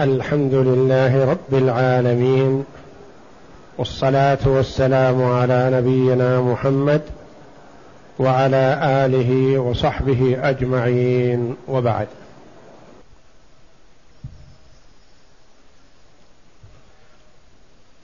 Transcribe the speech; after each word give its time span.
الحمد 0.00 0.54
لله 0.54 1.24
رب 1.24 1.54
العالمين 1.54 2.64
والصلاة 3.78 4.38
والسلام 4.44 5.22
على 5.22 5.70
نبينا 5.72 6.40
محمد 6.40 7.02
وعلى 8.18 8.80
آله 8.82 9.58
وصحبه 9.58 10.48
أجمعين 10.48 11.56
وبعد. 11.68 12.08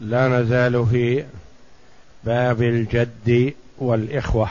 لا 0.01 0.29
نزال 0.29 0.87
في 0.87 1.25
باب 2.25 2.63
الجد 2.63 3.55
والإخوة. 3.79 4.51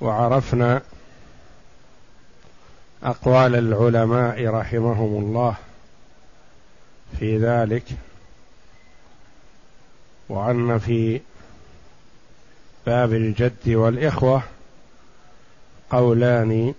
وعرفنا 0.00 0.82
أقوال 3.02 3.54
العلماء 3.56 4.46
رحمهم 4.46 5.24
الله 5.24 5.54
في 7.18 7.38
ذلك 7.38 7.84
وأن 10.28 10.78
في 10.78 11.20
باب 12.86 13.12
الجد 13.12 13.68
والإخوة 13.68 14.42
قولان 15.90 16.74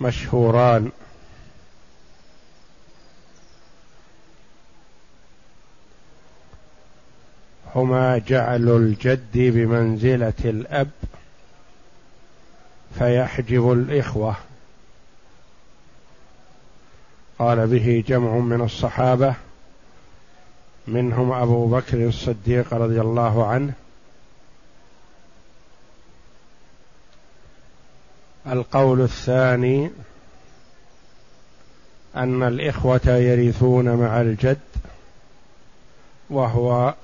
مشهوران. 0.00 0.90
هما 7.74 8.18
جعل 8.18 8.68
الجد 8.68 9.32
بمنزلة 9.34 10.32
الأب 10.44 10.90
فيحجب 12.98 13.72
الإخوة. 13.72 14.36
قال 17.38 17.66
به 17.66 18.04
جمع 18.08 18.30
من 18.38 18.60
الصحابة 18.60 19.34
منهم 20.86 21.32
أبو 21.32 21.66
بكر 21.66 22.08
الصديق 22.08 22.74
رضي 22.74 23.00
الله 23.00 23.46
عنه. 23.46 23.72
القول 28.46 29.00
الثاني 29.00 29.90
أن 32.16 32.42
الإخوة 32.42 33.06
يرثون 33.06 33.94
مع 33.96 34.20
الجد 34.20 34.58
وهو 36.30 36.94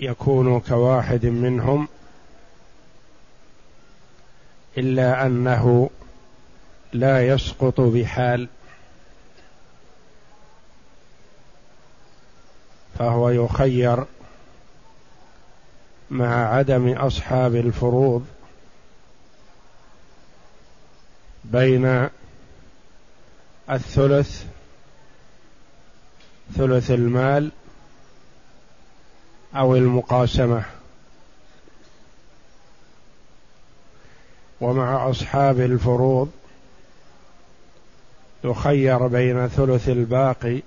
يكون 0.00 0.60
كواحد 0.60 1.26
منهم 1.26 1.88
إلا 4.78 5.26
أنه 5.26 5.90
لا 6.92 7.26
يسقط 7.26 7.80
بحال. 7.80 8.48
فهو 12.98 13.30
يخير 13.30 14.04
مع 16.10 16.54
عدم 16.54 16.88
أصحاب 16.92 17.54
الفروض 17.54 18.26
بين 21.44 22.08
الثلث 23.70 24.44
ثلث 26.56 26.90
المال 26.90 27.50
أو 29.56 29.76
المقاسمة. 29.76 30.64
ومع 34.60 35.10
أصحاب 35.10 35.60
الفروض 35.60 36.30
يخير 38.44 39.06
بين 39.06 39.48
ثلث 39.48 39.88
الباقي 39.88 40.62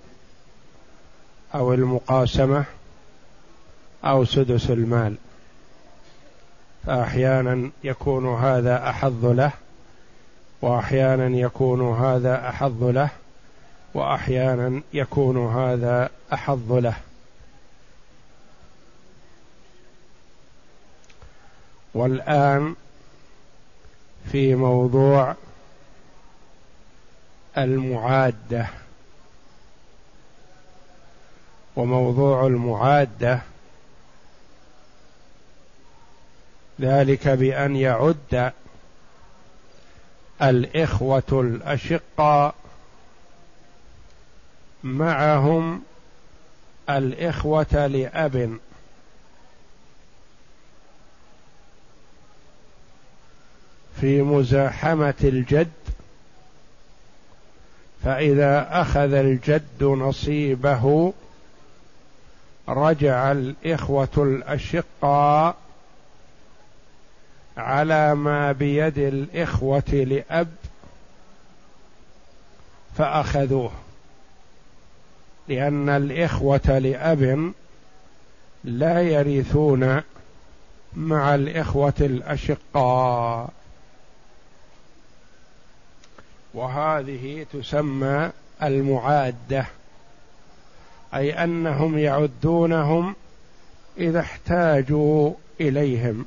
أو 1.55 1.73
المقاسمة 1.73 2.65
أو 4.05 4.25
سدس 4.25 4.69
المال. 4.69 5.15
فأحيانا 6.85 7.71
يكون 7.83 8.35
هذا 8.35 8.89
أحظ 8.89 9.25
له 9.25 9.51
وأحيانا 10.61 11.37
يكون 11.37 11.95
هذا 11.95 12.49
أحظ 12.49 12.83
له 12.83 13.09
وأحيانا 13.93 14.81
يكون 14.93 15.47
هذا 15.47 16.09
أحظ 16.33 16.71
له. 16.71 16.95
والآن 21.93 22.75
في 24.31 24.55
موضوع 24.55 25.35
المعادة. 27.57 28.67
وموضوع 31.75 32.47
المعادة. 32.47 33.41
ذلك 36.81 37.27
بأن 37.27 37.75
يعد 37.75 38.51
الإخوة 40.41 41.23
الأشقاء 41.31 42.55
معهم 44.83 45.83
الإخوة 46.89 47.87
لأب. 47.87 48.57
في 54.01 54.21
مزاحمة 54.21 55.13
الجد 55.23 55.71
فإذا 58.03 58.81
أخذ 58.81 59.13
الجد 59.13 59.83
نصيبه 59.83 61.13
رجع 62.69 63.31
الإخوة 63.31 64.09
الأشقاء 64.17 65.55
على 67.57 68.15
ما 68.15 68.51
بيد 68.51 68.97
الإخوة 68.97 69.89
لأب 69.91 70.55
فأخذوه. 72.97 73.71
لأن 75.47 75.89
الإخوة 75.89 76.79
لأب 76.79 77.53
لا 78.63 79.01
يرثون 79.01 80.01
مع 80.93 81.35
الإخوة 81.35 81.93
الأشقاء. 81.99 83.49
وهذه 86.53 87.45
تسمى 87.53 88.31
المعادة. 88.63 89.65
أي 91.15 91.43
أنهم 91.43 91.97
يعدونهم 91.97 93.15
إذا 93.97 94.19
احتاجوا 94.19 95.33
إليهم. 95.61 96.25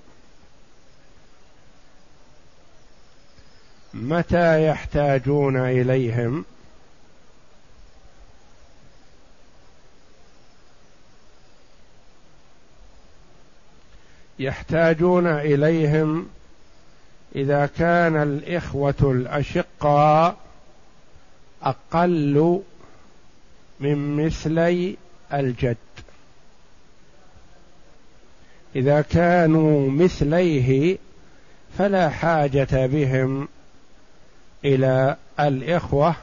متى 3.94 4.66
يحتاجون 4.66 5.56
إليهم؟ 5.56 6.44
يحتاجون 14.38 15.26
إليهم 15.26 16.28
إذا 17.36 17.66
كان 17.66 18.22
الإخوة 18.22 18.94
الأشقاء 19.02 20.36
أقل 21.62 22.62
من 23.80 24.26
مثلي 24.26 24.96
الجد. 25.32 25.76
إذا 28.76 29.00
كانوا 29.00 29.90
مثليه 29.90 30.98
فلا 31.78 32.08
حاجة 32.08 32.86
بهم 32.86 33.48
إلى 34.64 35.16
الإخوة 35.40 36.14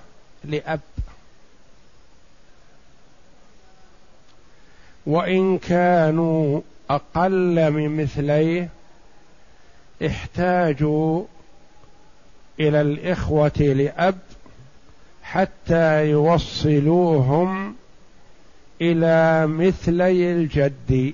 لأب. 0.44 0.79
وإن 5.06 5.57
كانوا 5.57 6.62
أقل 6.89 7.71
من 7.71 8.03
مثليه 8.03 8.69
احتاجوا 10.06 11.24
إلى 12.59 12.81
الإخوة 12.81 13.57
لأب 13.59 14.19
حتى 15.25 16.10
يوصلوهم 16.10 17.75
إلى 18.81 19.48
مثلي 19.48 20.31
الجد. 20.31 21.13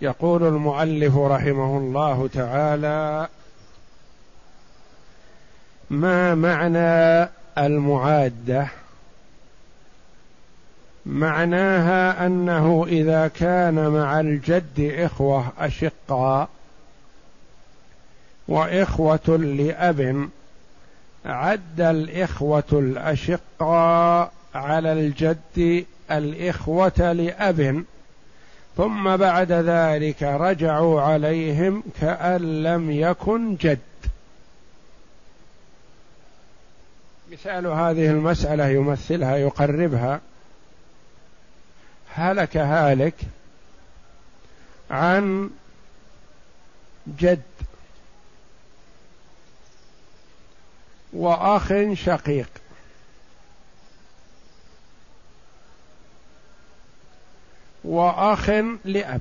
يقول 0.00 0.42
المؤلف 0.42 1.16
رحمه 1.16 1.78
الله 1.78 2.28
تعالى 2.28 3.28
ما 5.90 6.34
معنى 6.34 7.28
المعادة؟ 7.58 8.81
معناها 11.06 12.26
أنه 12.26 12.86
إذا 12.88 13.28
كان 13.28 13.88
مع 13.88 14.20
الجد 14.20 14.94
إخوة 14.98 15.52
اشقاء 15.58 16.48
وإخوة 18.48 19.36
لأب 19.36 20.28
عد 21.24 21.80
الإخوة 21.80 22.64
الاشقاء 22.72 24.32
على 24.54 24.92
الجد 24.92 25.84
الإخوة 26.10 27.12
لأب. 27.12 27.84
ثم 28.76 29.16
بعد 29.16 29.52
ذلك 29.52 30.22
رجعوا 30.22 31.00
عليهم 31.00 31.82
كأن 32.00 32.62
لم 32.62 32.90
يكن 32.90 33.56
جد. 33.56 33.78
مثال 37.32 37.66
هذه 37.66 38.10
المسألة 38.10 38.66
يمثلها 38.68 39.36
يقربها. 39.36 40.20
هلك 42.14 42.56
هالك 42.56 43.14
عن 44.90 45.50
جد 47.06 47.42
وأخ 51.12 51.72
شقيق. 51.94 52.48
وأخ 57.84 58.50
لأب. 58.84 59.20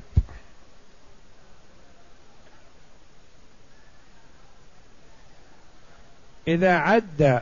إذا 6.47 6.77
عد 6.77 7.41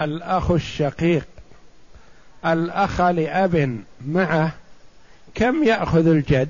الأخ 0.00 0.50
الشقيق 0.50 1.33
الأخ 2.46 3.00
لأب 3.00 3.80
معه 4.06 4.52
كم 5.34 5.64
يأخذ 5.64 6.06
الجد؟ 6.06 6.48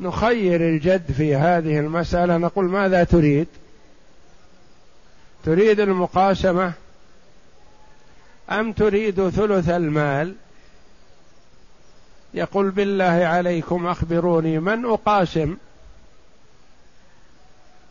نخير 0.00 0.60
الجد 0.60 1.12
في 1.12 1.36
هذه 1.36 1.78
المسألة. 1.78 2.36
نقول 2.36 2.64
ماذا 2.64 3.04
تريد؟ 3.04 3.46
تريد 5.44 5.80
المقاسمة؟ 5.80 6.72
أم 8.50 8.72
تريد 8.72 9.28
ثلث 9.28 9.68
المال؟ 9.68 10.34
يقول 12.34 12.70
بالله 12.70 13.04
عليكم 13.04 13.86
أخبروني 13.86 14.58
من 14.58 14.84
أقاسم؟ 14.84 15.56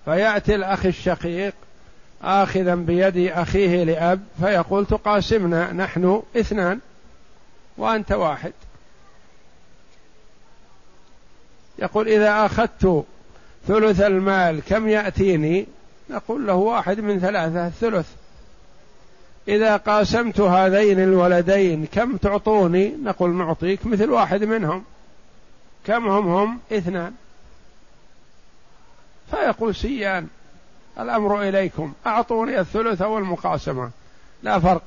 فيأتي 0.06 0.56
الأخ 0.56 0.85
الشقيق 0.85 1.53
آخذا 2.23 2.75
بيد 2.75 3.18
أخيه 3.18 3.83
لأب 3.83 4.23
فيقول 4.39 4.85
تقاسمنا 4.85 5.73
نحن 5.73 6.21
اثنان 6.38 6.79
وأنت 7.77 8.12
واحد. 8.12 8.53
يقول 11.79 12.07
إذا 12.07 12.45
أخذت 12.45 13.06
ثلث 13.68 14.01
المال 14.01 14.62
كم 14.68 14.88
يأتيني؟ 14.88 15.68
نقول 16.09 16.47
له 16.47 16.53
واحد 16.53 17.00
من 17.00 17.19
ثلاثة 17.19 17.68
الثلث. 17.68 18.07
إذا 19.47 19.77
قاسمت 19.77 20.39
هذين 20.39 21.00
الولدين 21.00 21.85
كم 21.85 22.18
تعطوني؟ 22.18 22.95
نقول 23.03 23.35
نعطيك 23.35 23.85
مثل 23.85 24.09
واحد 24.09 24.44
منهم. 24.44 24.83
كم 25.85 26.07
هم؟ 26.07 26.27
هم 26.27 26.59
اثنان. 26.71 27.13
فيقول 29.31 29.75
سيان 29.75 30.27
الأمر 31.01 31.42
إليكم. 31.42 31.94
أعطوني 32.07 32.59
الثلث 32.59 33.01
أو 33.01 33.18
المقاسمة 33.18 33.92
لا 34.44 34.59
فرق. 34.59 34.81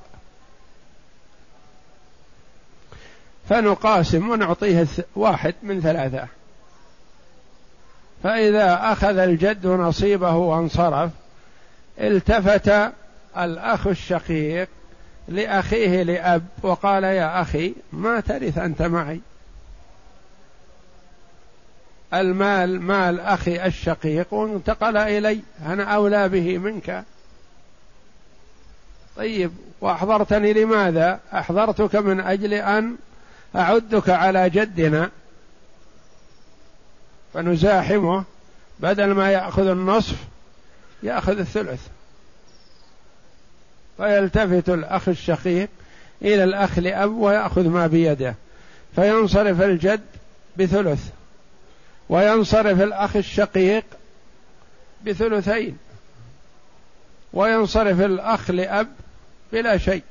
فنقاسم 3.48 4.30
ونعطيه 4.30 4.86
واحد 5.16 5.54
من 5.62 5.80
ثلاثة. 5.80 6.26
فإذا 8.22 8.92
أخذ 8.92 9.18
الجد 9.18 9.66
نصيبه 9.66 10.34
وانصرف 10.34 11.10
التفت 12.00 12.92
الأخ 13.38 13.86
الشقيق 13.86 14.68
لأخيه 15.28 16.02
لأب 16.02 16.46
وقال 16.62 17.04
يا 17.04 17.40
أخي 17.40 17.74
ما 17.92 18.20
ترث 18.20 18.58
أنت 18.58 18.82
معي؟ 18.82 19.20
المال 22.14 22.80
مال 22.80 23.20
أخي 23.20 23.66
الشقيق 23.66 24.34
وانتقل 24.34 24.96
إلي 24.96 25.40
أنا 25.66 25.84
أولى 25.84 26.28
به 26.28 26.58
منك. 26.58 27.04
طيب 29.16 29.52
وأحضرتني 29.80 30.52
لماذا؟ 30.52 31.20
أحضرتك 31.32 31.96
من 31.96 32.20
أجل 32.20 32.54
أن 32.54 32.96
أعدك 33.56 34.10
على 34.10 34.50
جدنا. 34.50 35.10
فنزاحمه 37.34 38.24
بدل 38.80 39.12
ما 39.12 39.30
يأخذ 39.30 39.66
النصف 39.66 40.16
يأخذ 41.02 41.38
الثلث. 41.38 41.80
فيلتفت 43.96 44.68
الأخ 44.68 45.08
الشقيق 45.08 45.68
إلى 46.22 46.44
الأخ 46.44 46.78
لأب 46.78 47.10
ويأخذ 47.10 47.68
ما 47.68 47.86
بيده. 47.86 48.34
فينصرف 48.94 49.62
الجد 49.62 50.00
بثلث. 50.56 51.10
وينصرف 52.14 52.80
الأخ 52.80 53.16
الشقيق 53.16 53.84
بثلثين. 55.06 55.78
وينصرف 57.32 58.00
الأخ 58.00 58.50
لأب 58.50 58.88
بلا 59.52 59.78
شيء. 59.78 60.02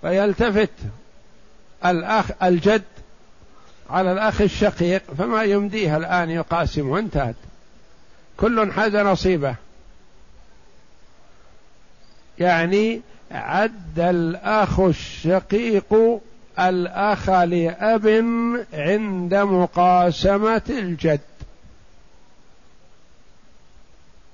فيلتفت 0.00 0.70
الأخ 1.86 2.30
الجد 2.42 2.82
على 3.90 4.12
الأخ 4.12 4.40
الشقيق 4.40 5.02
فما 5.18 5.42
يمديه 5.42 5.96
الآن 5.96 6.30
يقاسم 6.30 6.88
وانتهت. 6.88 7.36
كل 8.36 8.72
حاز 8.72 8.96
نصيبه. 8.96 9.54
يعني 12.38 13.00
عد 13.30 13.98
الأخ 13.98 14.80
الشقيق 14.80 16.20
الأخ 16.58 17.28
لأب 17.30 18.06
عند 18.72 19.34
مقاسمة 19.34 20.62
الجد. 20.70 21.20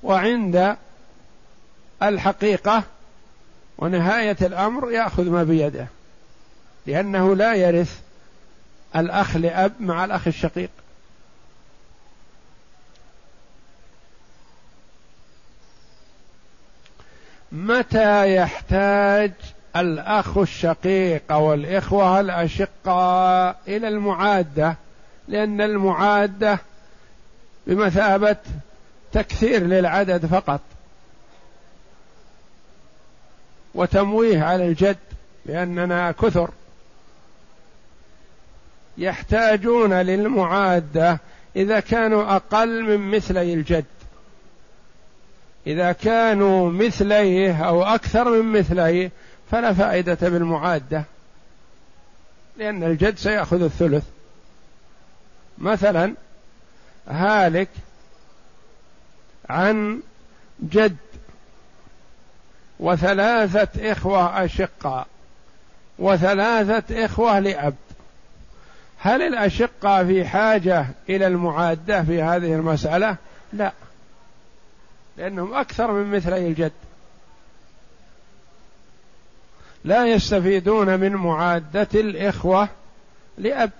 وعند 0.02 0.76
الحقيقة 2.02 2.82
ونهاية 3.78 4.36
الأمر 4.42 4.90
يأخذ 4.90 5.30
ما 5.30 5.42
بيده 5.44 5.86
لأنه 6.86 7.36
لا 7.36 7.54
يرث 7.54 8.00
الأخ 8.96 9.36
لأب 9.36 9.72
مع 9.80 10.04
الأخ 10.04 10.26
الشقيق. 10.26 10.70
متى 17.52 18.36
يحتاج 18.36 19.32
الأخ 19.76 20.38
الشقيق 20.38 21.22
أو 21.30 21.54
الإخوة 21.54 22.20
الأشقاء 22.20 23.56
إلى 23.68 23.88
المعادة 23.88 24.76
لأن 25.28 25.60
المعادة 25.60 26.58
بمثابة 27.66 28.36
تكثير 29.12 29.62
للعدد 29.62 30.26
فقط. 30.26 30.60
وتمويه 33.74 34.42
على 34.42 34.66
الجد 34.66 34.96
لأننا 35.46 36.12
كثر. 36.12 36.50
يحتاجون 38.98 39.92
للمعادة 39.92 41.18
إذا 41.56 41.80
كانوا 41.80 42.36
أقل 42.36 42.82
من 42.82 43.16
مثلي 43.16 43.54
الجد. 43.54 43.84
إذا 45.66 45.92
كانوا 45.92 46.70
مثليه 46.70 47.64
أو 47.68 47.82
أكثر 47.82 48.42
من 48.42 48.58
مثليه 48.60 49.10
فلا 49.50 49.72
فائدة 49.72 50.28
بالمعادة 50.28 51.04
لأن 52.56 52.84
الجد 52.84 53.18
سيأخذ 53.18 53.62
الثلث. 53.62 54.04
مثلا 55.58 56.14
هالك 57.08 57.68
عن 59.48 60.00
جد 60.62 60.96
وثلاثة 62.80 63.92
إخوة 63.92 64.44
أشقاء 64.44 65.06
وثلاثة 65.98 67.04
إخوة 67.04 67.38
لأب. 67.38 67.74
هل 68.98 69.22
الأشقاء 69.22 70.04
في 70.06 70.24
حاجة 70.24 70.86
إلى 71.08 71.26
المعادة 71.26 72.02
في 72.02 72.22
هذه 72.22 72.54
المسألة؟ 72.54 73.16
لا 73.52 73.72
لأنهم 75.16 75.54
أكثر 75.54 75.92
من 75.92 76.16
مثلي 76.16 76.46
الجد. 76.46 76.72
لا 79.84 80.06
يستفيدون 80.06 81.00
من 81.00 81.12
معادة 81.12 81.88
الإخوة 81.94 82.68
لأب. 83.38 83.70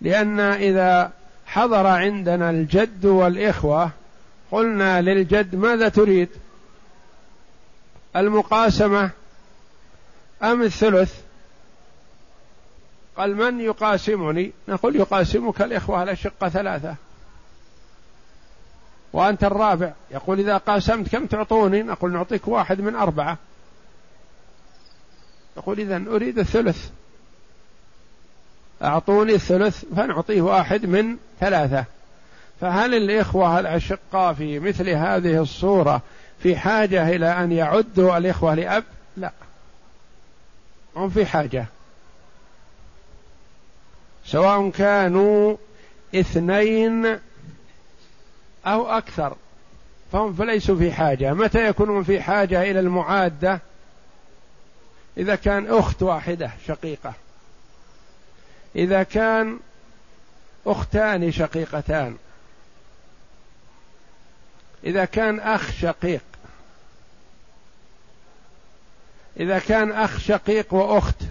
لأن 0.00 0.40
إذا 0.40 1.12
حضر 1.46 1.86
عندنا 1.86 2.50
الجد 2.50 3.06
والإخوة 3.06 3.90
قلنا 4.50 5.00
للجد 5.00 5.54
ماذا 5.54 5.88
تريد؟ 5.88 6.28
المقاسمة. 8.16 9.10
أم 10.42 10.62
الثلث؟ 10.62 11.14
قال 13.16 13.36
من 13.36 13.60
يقاسمني؟ 13.60 14.52
نقول 14.68 14.96
يقاسمك 14.96 15.62
الإخوة 15.62 16.02
الأشقة 16.02 16.48
ثلاثة. 16.48 16.94
وأنت 19.12 19.44
الرابع. 19.44 19.92
يقول 20.10 20.40
إذا 20.40 20.56
قاسمت 20.56 21.08
كم 21.08 21.26
تعطوني؟ 21.26 21.82
نقول 21.82 22.12
نعطيك 22.12 22.48
واحد 22.48 22.80
من 22.80 22.94
أربعة. 22.94 23.38
يقول 25.56 25.80
إذا 25.80 26.04
أريد 26.08 26.38
الثلث. 26.38 26.90
أعطوني 28.82 29.34
الثلث 29.34 29.84
فنعطيه 29.96 30.42
واحد 30.42 30.86
من 30.86 31.16
ثلاثة. 31.40 31.84
فهل 32.60 32.94
الإخوة 32.94 33.60
الأشقاء 33.60 34.32
في 34.32 34.58
مثل 34.58 34.88
هذه 34.88 35.42
الصورة 35.42 36.02
في 36.42 36.56
حاجة 36.56 37.08
إلى 37.08 37.26
أن 37.26 37.52
يعدوا 37.52 38.18
الإخوة 38.18 38.54
لأب؟ 38.54 38.84
لا. 39.16 39.32
هم 40.96 41.10
في 41.10 41.26
حاجة. 41.26 41.66
سواء 44.26 44.70
كانوا 44.70 45.56
اثنين 46.14 47.18
أو 48.66 48.86
أكثر. 48.86 49.36
فهم 50.12 50.32
فليسوا 50.32 50.76
في 50.76 50.92
حاجة. 50.92 51.34
متى 51.34 51.66
يكونون 51.66 52.02
في 52.02 52.20
حاجة 52.20 52.62
إلى 52.62 52.80
المعادة؟ 52.80 53.60
إذا 55.16 55.34
كان 55.34 55.66
أخت 55.70 56.02
واحدة 56.02 56.50
شقيقة. 56.66 57.12
إذا 58.76 59.02
كان 59.02 59.58
أختان 60.66 61.32
شقيقتان. 61.32 62.16
إذا 64.84 65.04
كان 65.04 65.40
أخ 65.40 65.70
شقيق. 65.70 66.22
إذا 69.40 69.58
كان 69.58 69.92
أخ 69.92 70.18
شقيق 70.18 70.74
وأخت. 70.74 71.22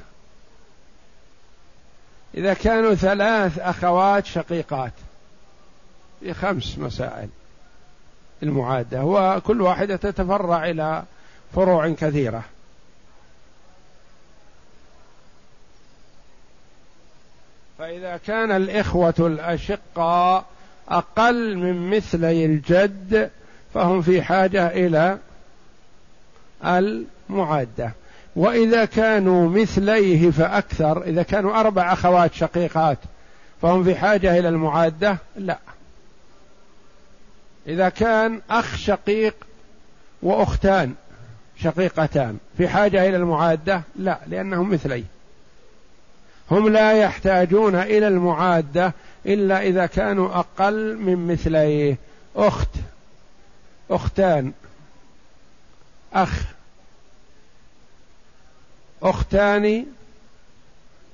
إذا 2.35 2.53
كانوا 2.53 2.95
ثلاث 2.95 3.59
أخوات 3.59 4.25
شقيقات. 4.25 4.93
في 6.19 6.33
خمس 6.33 6.77
مسائل 6.77 7.29
المعادة. 8.43 9.03
وكل 9.03 9.61
واحدة 9.61 9.95
تتفرع 9.95 10.69
إلى 10.69 11.03
فروع 11.55 11.89
كثيرة. 11.89 12.43
فإذا 17.79 18.17
كان 18.17 18.51
الإخوة 18.51 19.13
الأشقاء 19.19 20.45
أقل 20.89 21.57
من 21.57 21.89
مثلي 21.89 22.45
الجد 22.45 23.29
فهم 23.73 24.01
في 24.01 24.21
حاجة 24.21 24.67
إلى 24.67 25.17
المعادة. 26.65 27.91
وإذا 28.35 28.85
كانوا 28.85 29.49
مثليه 29.49 30.31
فأكثر 30.31 31.03
إذا 31.03 31.23
كانوا 31.23 31.59
أربع 31.59 31.93
أخوات 31.93 32.33
شقيقات 32.33 32.97
فهم 33.61 33.83
في 33.83 33.95
حاجة 33.95 34.39
إلى 34.39 34.49
المعادة 34.49 35.17
لا. 35.35 35.57
إذا 37.67 37.89
كان 37.89 38.41
أخ 38.49 38.75
شقيق 38.75 39.35
وأختان 40.21 40.93
شقيقتان 41.57 42.37
في 42.57 42.67
حاجة 42.67 43.09
إلى 43.09 43.17
المعادة 43.17 43.81
لا 43.95 44.19
لأنهم 44.27 44.71
مثليه 44.71 45.18
هم 46.51 46.69
لا 46.69 46.91
يحتاجون 46.91 47.75
إلى 47.75 48.07
المعادة 48.07 48.93
إلا 49.25 49.61
إذا 49.61 49.85
كانوا 49.85 50.39
أقل 50.39 50.97
من 50.97 51.27
مثليه. 51.27 51.97
أخت 52.35 52.69
أختان 53.89 54.51
أخ 56.13 56.43
أختان 59.03 59.85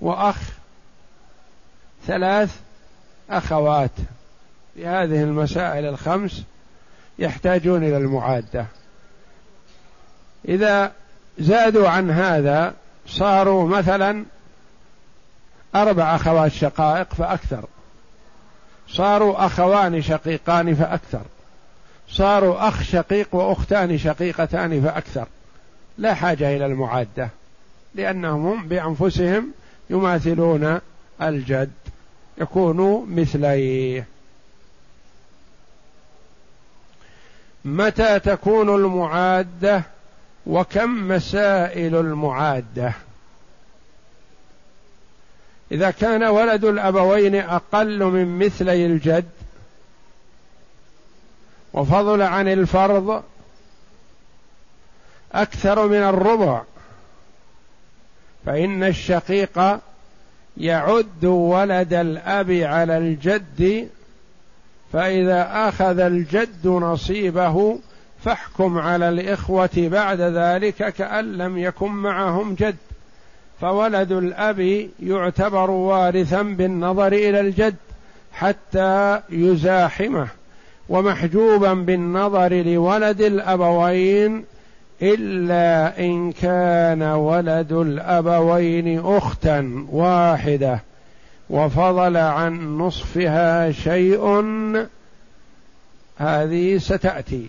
وأخ 0.01 0.39
ثلاث 2.07 2.59
أخوات. 3.29 3.91
في 4.75 4.87
هذه 4.87 5.23
المسائل 5.23 5.85
الخمس 5.85 6.43
يحتاجون 7.19 7.83
إلى 7.83 7.97
المعادة. 7.97 8.65
إذا 10.47 10.91
زادوا 11.39 11.89
عن 11.89 12.11
هذا 12.11 12.73
صاروا 13.07 13.67
مثلا 13.67 14.25
أربع 15.75 16.15
أخوات 16.15 16.51
شقائق 16.51 17.13
فأكثر. 17.13 17.65
صاروا 18.89 19.45
أخوان 19.45 20.01
شقيقان 20.01 20.75
فأكثر. 20.75 21.21
صاروا 22.09 22.67
أخ 22.67 22.83
شقيق 22.83 23.35
وأختان 23.35 23.97
شقيقتان 23.97 24.81
فأكثر. 24.81 25.27
لا 25.97 26.13
حاجة 26.13 26.55
إلى 26.55 26.65
المعادة 26.65 27.29
لأنهم 27.95 28.47
هم 28.47 28.67
بأنفسهم 28.67 29.51
يماثلون 29.89 30.79
الجد. 31.21 31.71
يكونوا 32.37 33.05
مثليه. 33.05 34.07
متى 37.65 38.19
تكون 38.19 38.75
المعادة؟ 38.75 39.83
وكم 40.47 41.07
مسائل 41.07 41.95
المعادة؟ 41.95 42.93
إذا 45.71 45.91
كان 45.91 46.23
ولد 46.23 46.65
الأبوين 46.65 47.35
أقل 47.35 48.03
من 48.03 48.39
مثلي 48.39 48.85
الجد 48.85 49.29
وفضل 51.73 52.21
عن 52.21 52.47
الفرض 52.47 53.23
أكثر 55.33 55.87
من 55.87 56.03
الربع 56.03 56.61
فإن 58.45 58.83
الشقيق 58.83 59.79
يعد 60.57 61.25
ولد 61.25 61.93
الأب 61.93 62.51
على 62.51 62.97
الجد 62.97 63.89
فإذا 64.93 65.69
أخذ 65.69 65.99
الجد 65.99 66.67
نصيبه 66.67 67.79
فاحكم 68.23 68.77
على 68.77 69.09
الإخوة 69.09 69.69
بعد 69.77 70.21
ذلك 70.21 70.93
كأن 70.93 71.37
لم 71.37 71.57
يكن 71.57 71.91
معهم 71.91 72.55
جد. 72.55 72.75
فولد 73.61 74.11
الأب 74.11 74.87
يعتبر 75.03 75.71
وارثا 75.71 76.41
بالنظر 76.41 77.07
إلى 77.07 77.39
الجد 77.39 77.75
حتى 78.33 79.21
يزاحمه 79.29 80.27
ومحجوبا 80.89 81.73
بالنظر 81.73 82.53
لولد 82.53 83.21
الأبوين 83.21 84.43
إلا 85.01 85.99
إن 85.99 86.31
كان 86.31 87.03
ولد 87.03 87.71
الأبوين 87.71 88.99
اختا 89.05 89.85
واحدة. 89.91 90.79
وفضل 91.49 92.17
عن 92.17 92.77
نصفها 92.77 93.71
شيء 93.71 94.45
هذه 96.17 96.77
ستأتي. 96.77 97.47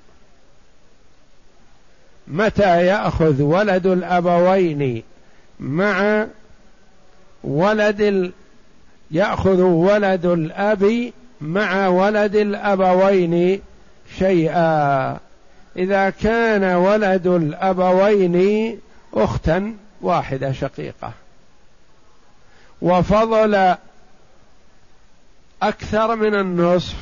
متى 2.29 2.87
يأخذ 2.87 3.43
ولد 3.43 3.87
الأبوين 3.87 5.03
مع 5.61 6.27
ولد 7.45 8.01
ال... 8.01 8.33
يأخذ 9.11 9.61
ولد 9.61 10.27
الأب 10.27 11.13
مع 11.41 11.89
ولد 11.89 12.37
الأبوين 12.37 13.61
شيئا. 14.19 15.19
إذا 15.77 16.11
كان 16.11 16.65
ولد 16.65 17.27
الأبوين 17.27 18.79
أختا 19.15 19.75
واحدة 20.01 20.53
شقيقة. 20.53 21.13
وفضل 22.83 23.75
أكثر 25.63 26.17
من 26.17 26.35
النصف 26.35 26.97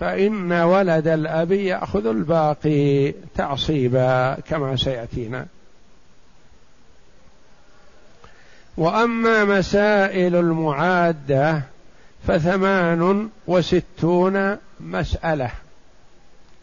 فإن 0.00 0.52
ولد 0.52 1.08
الأب 1.08 1.52
يأخذ 1.52 2.06
الباقي 2.06 3.12
تعصيبا 3.34 4.36
كما 4.48 4.76
سيأتينا. 4.76 5.46
وأما 8.76 9.44
مسائل 9.44 10.36
المعادة 10.36 11.62
فثمان 12.26 13.28
وستون 13.46 14.56
مسألة. 14.80 15.50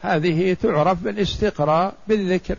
هذه 0.01 0.53
تعرف 0.53 1.03
بالاستقراء 1.03 1.93
بالذكر. 2.07 2.55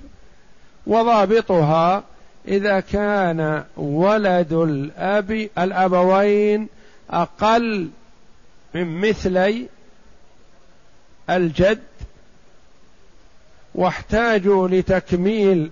وضابطها 0.86 2.02
إذا 2.48 2.80
كان 2.80 3.64
ولد 3.76 4.52
الأب 4.52 5.48
الأبوين 5.58 6.68
أقل 7.10 7.90
من 8.74 9.00
مثلي 9.00 9.66
الجد 11.30 11.82
واحتاجوا 13.74 14.68
لتكميل 14.68 15.70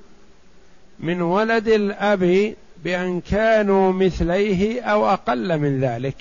من 1.00 1.22
ولد 1.22 1.68
الأب 1.68 2.54
بأن 2.84 3.20
كانوا 3.20 3.92
مثليه 3.92 4.82
أو 4.82 5.08
أقل 5.08 5.58
من 5.58 5.80
ذلك. 5.80 6.16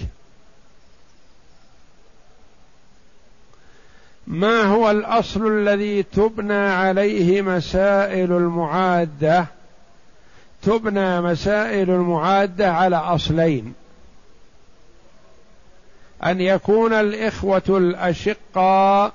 ما 4.28 4.62
هو 4.62 4.92
الأصل 4.92 5.48
الذي 5.48 6.04
تبنى 6.04 6.54
عليه 6.54 7.42
مسائل 7.42 8.32
المعادة؟ 8.32 9.46
تبنى 10.62 11.22
مسائل 11.22 11.90
المعادة 11.90 12.74
على 12.74 12.96
أصلين. 12.96 13.74
أن 16.24 16.42
يكون 16.42 16.94
الإخوة 16.94 17.64
الأشقاء 17.70 19.14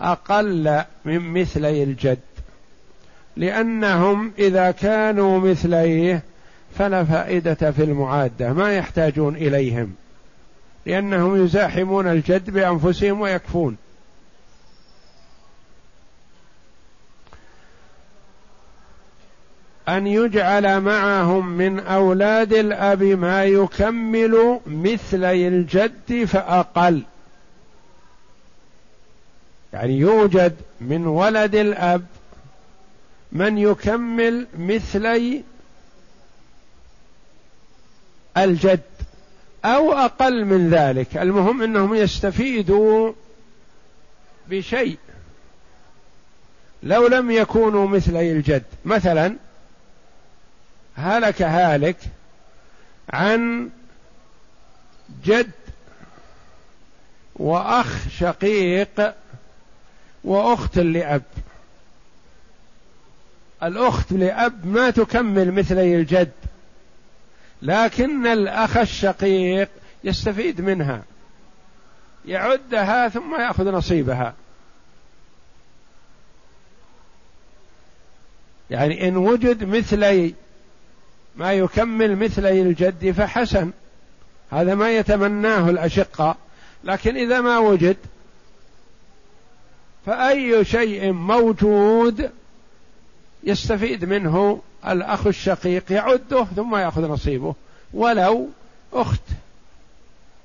أقل 0.00 0.82
من 1.04 1.20
مثلي 1.40 1.82
الجد. 1.82 2.18
لأنهم 3.36 4.32
إذا 4.38 4.70
كانوا 4.70 5.38
مثليه 5.38 6.22
فلا 6.78 7.04
فائدة 7.04 7.70
في 7.70 7.82
المعادة 7.82 8.52
ما 8.52 8.72
يحتاجون 8.72 9.36
إليهم. 9.36 9.94
لأنهم 10.86 11.44
يزاحمون 11.44 12.06
الجد 12.06 12.50
بأنفسهم 12.50 13.20
ويكفون. 13.20 13.76
أن 19.88 20.06
يجعل 20.06 20.80
معهم 20.80 21.48
من 21.48 21.80
أولاد 21.80 22.52
الأب 22.52 23.02
ما 23.02 23.44
يكمل 23.44 24.60
مثلي 24.66 25.48
الجد 25.48 26.24
فأقل. 26.24 27.02
يعني 29.72 29.98
يوجد 29.98 30.56
من 30.80 31.06
ولد 31.06 31.54
الأب 31.54 32.04
من 33.32 33.58
يكمل 33.58 34.46
مثلي 34.58 35.42
الجد 38.36 38.80
أو 39.64 39.92
أقل 39.92 40.44
من 40.44 40.70
ذلك. 40.70 41.16
المهم 41.16 41.62
إنهم 41.62 41.94
يستفيدوا 41.94 43.12
بشيء. 44.48 44.98
لو 46.82 47.06
لم 47.06 47.30
يكونوا 47.30 47.88
مثلي 47.88 48.32
الجد. 48.32 48.64
مثلا 48.84 49.36
هلك 50.96 51.42
هالك 51.42 51.96
عن 53.10 53.70
جد 55.24 55.50
وأخ 57.36 58.08
شقيق 58.08 59.14
وأخت 60.24 60.78
لأب. 60.78 61.22
الأخت 63.62 64.12
لأب 64.12 64.66
ما 64.66 64.90
تكمل 64.90 65.52
مثلي 65.52 65.96
الجد 65.96 66.32
لكن 67.62 68.26
الأخ 68.26 68.76
الشقيق 68.76 69.68
يستفيد 70.04 70.60
منها 70.60 71.02
يعدها 72.26 73.08
ثم 73.08 73.40
يأخذ 73.40 73.70
نصيبها. 73.72 74.34
يعني 78.70 79.08
إن 79.08 79.16
وجد 79.16 79.64
مثلي 79.64 80.34
ما 81.36 81.52
يكمل 81.52 82.16
مثلي 82.16 82.62
الجد 82.62 83.10
فحسن 83.10 83.72
هذا 84.50 84.74
ما 84.74 84.96
يتمناه 84.96 85.70
الأشقاء 85.70 86.36
لكن 86.84 87.16
إذا 87.16 87.40
ما 87.40 87.58
وجد 87.58 87.96
فأي 90.06 90.64
شيء 90.64 91.12
موجود 91.12 92.30
يستفيد 93.46 94.04
منه 94.04 94.62
الأخ 94.86 95.26
الشقيق 95.26 95.92
يعده 95.92 96.44
ثم 96.44 96.76
يأخذ 96.76 97.08
نصيبه. 97.08 97.54
ولو 97.92 98.48
أخت 98.92 99.20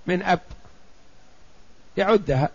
من 0.07 0.23
أب 0.23 0.39
يعدها. 1.97 2.49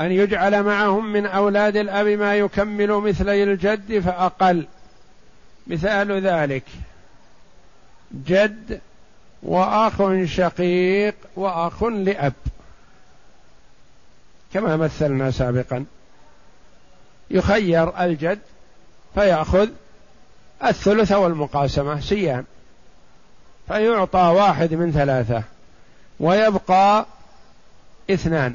أن 0.00 0.12
يجعل 0.12 0.62
معهم 0.62 1.12
من 1.12 1.26
أولاد 1.26 1.76
الأب 1.76 2.06
ما 2.06 2.36
يكمل 2.36 2.88
مثلي 2.88 3.42
الجد 3.42 3.98
فأقل. 3.98 4.66
مثال 5.66 6.26
ذلك. 6.26 6.64
جد 8.26 8.80
وأخ 9.42 10.24
شقيق 10.24 11.14
وأخ 11.36 11.82
لأب. 11.84 12.32
كما 14.54 14.76
مثلنا 14.76 15.30
سابقا. 15.30 15.84
يخير 17.30 18.04
الجد 18.04 18.38
فيأخذ 19.14 19.68
الثلث 20.64 21.12
والمقاسمة 21.12 22.00
سيان 22.00 22.44
فيعطى 23.68 24.18
واحد 24.36 24.74
من 24.74 24.92
ثلاثة 24.92 25.42
ويبقى 26.20 27.06
اثنان. 28.10 28.54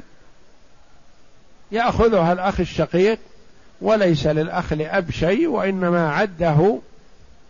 يأخذها 1.72 2.32
الأخ 2.32 2.60
الشقيق 2.60 3.18
وليس 3.80 4.26
للأخ 4.26 4.72
لأب 4.72 5.10
شيء 5.10 5.46
وإنما 5.46 6.12
عده 6.12 6.78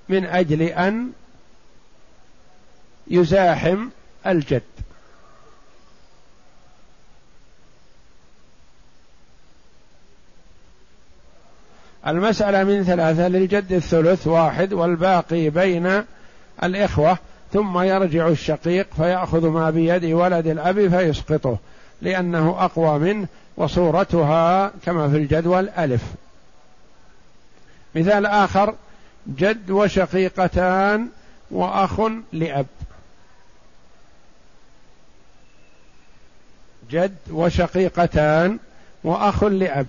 من 0.09 0.25
أجل 0.27 0.63
أن 0.63 1.11
يزاحم 3.07 3.89
الجد. 4.27 4.63
المسألة 12.07 12.65
من 12.65 12.85
ثلاثة 12.85 13.29
للجد 13.29 13.73
الثلث 13.73 14.27
واحد 14.27 14.73
والباقي 14.73 15.51
بين 15.51 16.03
الإخوة 16.63 17.19
ثم 17.53 17.79
يرجع 17.79 18.29
الشقيق 18.29 18.87
فيأخذ 18.97 19.47
ما 19.49 19.71
بيد 19.71 20.05
ولد 20.05 20.47
الأب 20.47 20.89
فيسقطه 20.89 21.59
لأنه 22.03 22.57
أقوى 22.59 22.99
منه 22.99 23.27
وصورتها 23.57 24.73
كما 24.87 25.09
في 25.09 25.17
الجدول 25.17 25.69
ألف 25.69 26.03
مثال 27.95 28.27
آخر 28.27 28.75
جد 29.27 29.71
وشقيقتان 29.71 31.09
وأخ 31.51 32.01
لأب. 32.33 32.67
جد 36.93 37.17
وشقيقتان 37.31 38.59
وأخ 39.05 39.45
لأب. 39.45 39.87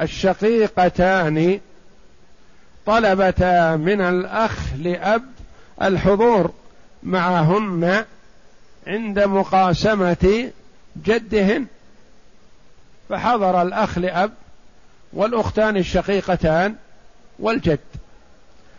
الشقيقتان 0.00 1.60
طلبتا 2.86 3.76
من 3.76 4.00
الأخ 4.00 4.58
لأب 4.76 5.22
الحضور 5.82 6.52
معهن 7.02 8.04
عند 8.86 9.18
مقاسمة 9.18 10.50
جدهن. 11.04 11.66
فحضر 13.08 13.62
الأخ 13.62 13.98
لأب 13.98 14.32
والأختان 15.12 15.76
الشقيقتان 15.76 16.74
والجد. 17.38 17.78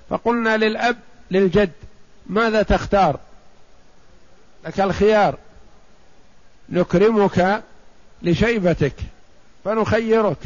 فقلنا 0.09 0.57
للأب 0.57 0.97
للجد 1.31 1.71
ماذا 2.27 2.63
تختار؟ 2.63 3.19
لك 4.65 4.79
الخيار. 4.79 5.37
نكرمك 6.73 7.63
لشيبتك 8.21 8.93
فنخيرك. 9.65 10.37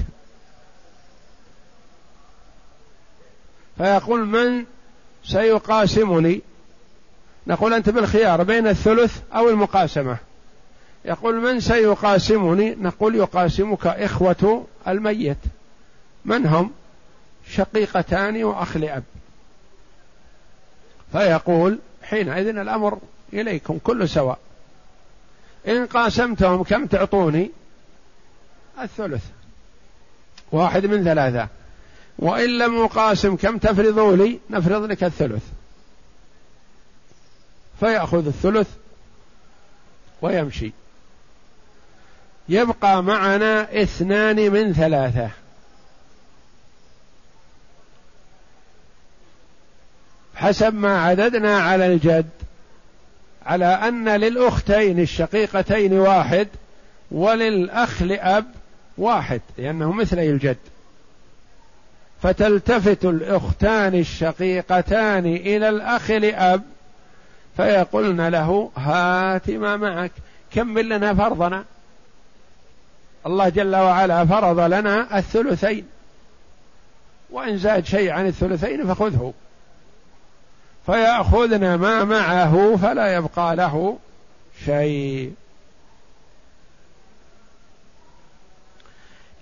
فيقول 3.77 4.25
من 4.25 4.65
سيقاسمني؟ 5.25 6.41
نقول 7.47 7.73
أنت 7.73 7.89
بالخيار 7.89 8.43
بين 8.43 8.67
الثلث 8.67 9.19
أو 9.35 9.49
المقاسمة. 9.49 10.17
يقول 11.05 11.35
من 11.35 11.59
سيقاسمني؟ 11.59 12.75
نقول 12.75 13.15
يقاسمك 13.15 13.87
إخوة 13.87 14.65
الميت. 14.87 15.37
من 16.25 16.45
هم؟ 16.45 16.71
شقيقتان 17.49 18.43
وأخ 18.43 18.77
لأب. 18.77 19.03
فيقول 21.11 21.79
حينئذ 22.03 22.47
الأمر 22.47 22.99
إليكم 23.33 23.79
كل 23.83 24.09
سواء. 24.09 24.39
إن 25.67 25.85
قاسمتهم 25.85 26.63
كم 26.63 26.85
تعطوني؟ 26.85 27.51
الثلث. 28.81 29.23
واحد 30.51 30.85
من 30.85 31.03
ثلاثة. 31.03 31.47
وإن 32.19 32.57
لم 32.57 32.83
أقاسم 32.83 33.35
كم 33.35 33.57
تفرضوا 33.57 34.15
لي؟ 34.15 34.39
نفرض 34.49 34.83
لك 34.83 35.03
الثلث. 35.03 35.43
فيأخذ 37.79 38.27
الثلث 38.27 38.67
ويمشي. 40.21 40.71
يبقى 42.49 43.03
معنا 43.03 43.81
اثنان 43.81 44.51
من 44.51 44.73
ثلاثة. 44.73 45.29
حسب 50.35 50.73
ما 50.73 51.01
عددنا 51.01 51.59
على 51.59 51.93
الجد. 51.93 52.29
على 53.47 53.65
أن 53.65 54.09
للأختين 54.09 54.99
الشقيقتين 54.99 55.93
واحد 55.93 56.47
وللأخ 57.11 58.01
لأب 58.01 58.45
واحد 58.97 59.41
لأنه 59.57 59.91
مثلي 59.91 60.29
الجد. 60.29 60.57
فتلتفت 62.21 63.05
الأختان 63.05 63.95
الشقيقتان 63.95 65.25
إلى 65.25 65.69
الأخ 65.69 66.11
لأب 66.11 66.63
فيقولن 67.57 68.27
له 68.27 68.71
هات 68.77 69.49
ما 69.49 69.77
معك 69.77 70.11
كمل 70.51 70.89
لنا 70.89 71.13
فرضنا. 71.13 71.63
الله 73.25 73.49
جل 73.49 73.75
وعلا 73.75 74.25
فرض 74.25 74.59
لنا 74.59 75.17
الثلثين. 75.17 75.85
وإن 77.29 77.57
زاد 77.57 77.85
شيء 77.85 78.11
عن 78.11 78.27
الثلثين 78.27 78.93
فخذه. 78.93 79.33
فيأخذن 80.87 81.75
ما 81.75 82.03
معه 82.03 82.75
فلا 82.81 83.15
يبقى 83.15 83.55
له 83.55 83.97
شيء. 84.65 85.33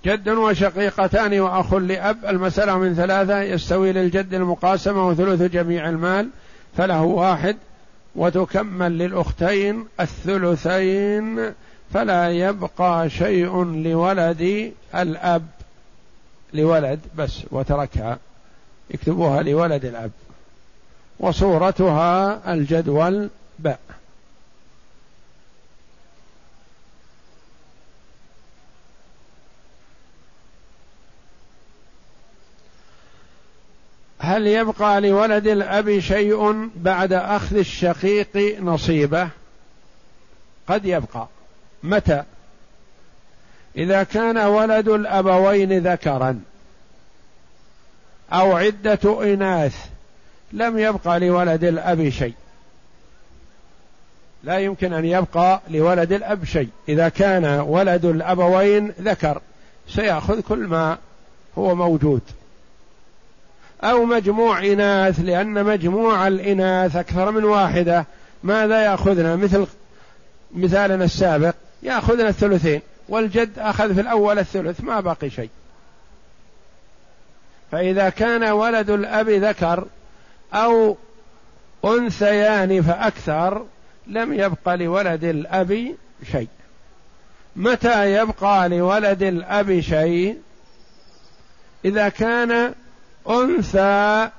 جد 0.06 0.30
وشقيقتان 0.30 1.40
وأخ 1.40 1.74
لأب 1.74 2.26
المسألة 2.26 2.78
من 2.78 2.96
ثلاثة 2.96 3.42
يستوي 3.42 3.92
للجد 3.92 4.34
المقاسمة 4.34 5.08
وثلث 5.08 5.42
جميع 5.42 5.90
المال 5.90 6.30
فله 6.78 7.02
واحد. 7.02 7.58
وتكمل 8.16 8.98
للأختين 8.98 9.88
الثلثين 10.00 11.54
فلا 11.94 12.30
يبقى 12.32 13.10
شيء 13.10 13.64
لولد 13.64 14.74
الأب. 14.96 15.48
لولد 16.54 17.00
بس 17.18 17.42
وتركها. 17.52 18.18
يكتبوها 18.90 19.42
لولد 19.44 19.86
الأب. 19.86 20.12
وصورتها 21.20 22.42
الجدول 22.54 23.30
باء 23.60 23.80
هل 34.26 34.48
يبقى 34.48 35.02
لولد 35.02 35.48
الأب 35.48 36.00
شيء 36.00 36.70
بعد 36.76 37.14
أخذ 37.14 37.58
الشقيق 37.58 38.62
نصيبه؟ 38.62 39.30
قد 40.68 40.86
يبقى. 40.86 41.28
متى؟ 41.84 42.24
إذا 43.78 44.04
كان 44.04 44.38
ولد 44.38 44.88
الأبوين 44.88 45.88
ذكرا. 45.88 46.42
أو 48.34 48.56
عدة 48.56 49.34
إناث. 49.34 49.95
لم 50.56 50.80
يبقى 50.80 51.20
لولد 51.20 51.64
الأب 51.64 52.10
شيء. 52.10 52.34
لا 54.44 54.58
يمكن 54.58 54.94
أن 54.94 55.06
يبقى 55.06 55.62
لولد 55.70 56.14
الأب 56.14 56.46
شيء. 56.46 56.70
إذا 56.90 57.10
كان 57.10 57.46
ولد 57.46 58.06
الأبوين 58.06 58.94
ذكر. 59.02 59.42
سيأخذ 59.90 60.42
كل 60.42 60.68
ما 60.68 60.98
هو 61.58 61.76
موجود. 61.76 62.22
أو 63.84 64.06
مجموع 64.06 64.60
إناث 64.60 65.20
لأن 65.20 65.64
مجموع 65.64 66.28
الإناث 66.28 66.96
أكثر 66.96 67.32
من 67.32 67.44
واحدة. 67.44 68.06
ماذا 68.44 68.82
يأخذنا؟ 68.82 69.36
مثل 69.36 69.68
مثالنا 70.56 71.06
السابق 71.06 71.56
يأخذنا 71.84 72.30
الثلثين 72.30 72.82
والجد 73.10 73.60
أخذ 73.60 73.96
في 73.96 74.02
الأول 74.02 74.40
الثلث 74.40 74.82
ما 74.82 75.00
باقي 75.00 75.30
شيء. 75.30 75.50
فإذا 77.72 78.10
كان 78.10 78.44
ولد 78.44 78.90
الأب 78.90 79.30
ذكر 79.30 79.86
أو 80.54 80.98
أنثيان 81.86 82.82
فأكثر 82.82 83.66
لم 84.08 84.34
يبق 84.34 84.74
لولد 84.76 85.24
الأب 85.24 85.96
شيء. 86.32 86.48
متى 87.56 88.14
يبقى 88.14 88.70
لولد 88.70 89.24
الأب 89.24 89.80
شيء؟ 89.80 90.38
إذا 91.86 92.10
كان 92.10 92.74
أنثى 93.30 94.30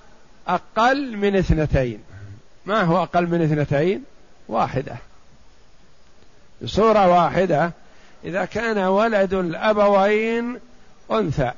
أقل 0.48 1.16
من 1.16 1.36
اثنتين. 1.36 2.02
ما 2.66 2.82
هو 2.82 3.02
أقل 3.02 3.26
من 3.26 3.42
اثنتين؟ 3.42 4.04
واحدة. 4.48 4.96
بصورة 6.62 7.08
واحدة 7.08 7.72
إذا 8.24 8.44
كان 8.44 8.78
ولد 8.78 9.34
الأبوين 9.34 10.58
أنثى. 11.10 11.52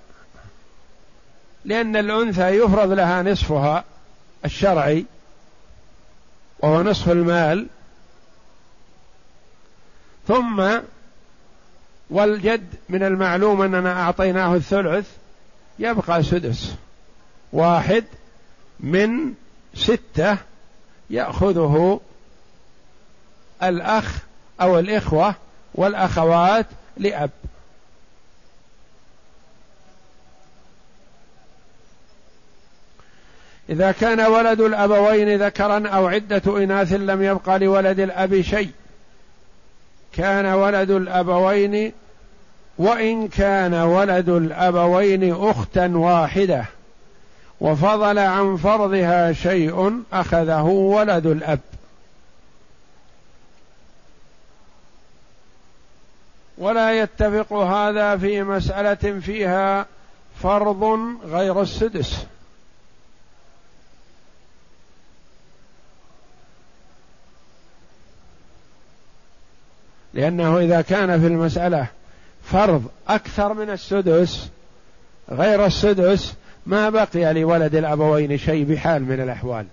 لأن 1.64 1.96
الأنثى 1.96 2.48
يفرض 2.48 2.92
لها 2.92 3.22
نصفها. 3.22 3.84
الشرعي 4.44 5.04
وهو 6.58 6.82
نصف 6.82 7.08
المال 7.08 7.66
ثم 10.28 10.78
والجد 12.10 12.74
من 12.88 13.02
المعلوم 13.02 13.62
أننا 13.62 14.00
أعطيناه 14.02 14.54
الثلث 14.54 15.10
يبقى 15.78 16.22
سدس 16.22 16.74
واحد 17.52 18.04
من 18.80 19.34
ستة 19.74 20.36
يأخذه 21.10 22.00
الأخ 23.62 24.18
أو 24.60 24.78
الإخوة 24.78 25.34
والأخوات 25.74 26.66
لأب. 26.96 27.30
إذا 33.70 33.92
كان 33.92 34.20
ولد 34.20 34.60
الأبوين 34.60 35.42
ذكرا 35.42 35.88
أو 35.88 36.06
عدة 36.06 36.42
إناث 36.64 36.92
لم 36.92 37.22
يبقى 37.22 37.58
لولد 37.58 38.00
الأب 38.00 38.40
شيء. 38.40 38.70
كان 40.12 40.46
ولد 40.46 40.90
الأبوين 40.90 41.92
وإن 42.78 43.28
كان 43.28 43.74
ولد 43.74 44.28
الأبوين 44.28 45.34
أختا 45.34 45.86
واحدة 45.86 46.64
وفضل 47.60 48.18
عن 48.18 48.56
فرضها 48.56 49.32
شيء 49.32 50.02
أخذه 50.12 50.62
ولد 50.62 51.26
الأب. 51.26 51.60
ولا 56.58 56.92
يتفق 57.02 57.52
هذا 57.52 58.16
في 58.16 58.42
مسألة 58.42 59.20
فيها 59.20 59.86
فرض 60.42 60.98
غير 61.24 61.62
السدس. 61.62 62.26
لأنه 70.14 70.58
إذا 70.58 70.80
كان 70.80 71.20
في 71.20 71.26
المسألة 71.26 71.86
فرض 72.44 72.84
أكثر 73.08 73.54
من 73.54 73.70
السدس 73.70 74.48
غير 75.30 75.66
السدس 75.66 76.34
ما 76.66 76.90
بقي 76.90 77.32
لولد 77.32 77.74
الأبوين 77.74 78.38
شيء 78.38 78.64
بحال 78.64 79.04
من 79.04 79.20
الأحوال. 79.20 79.66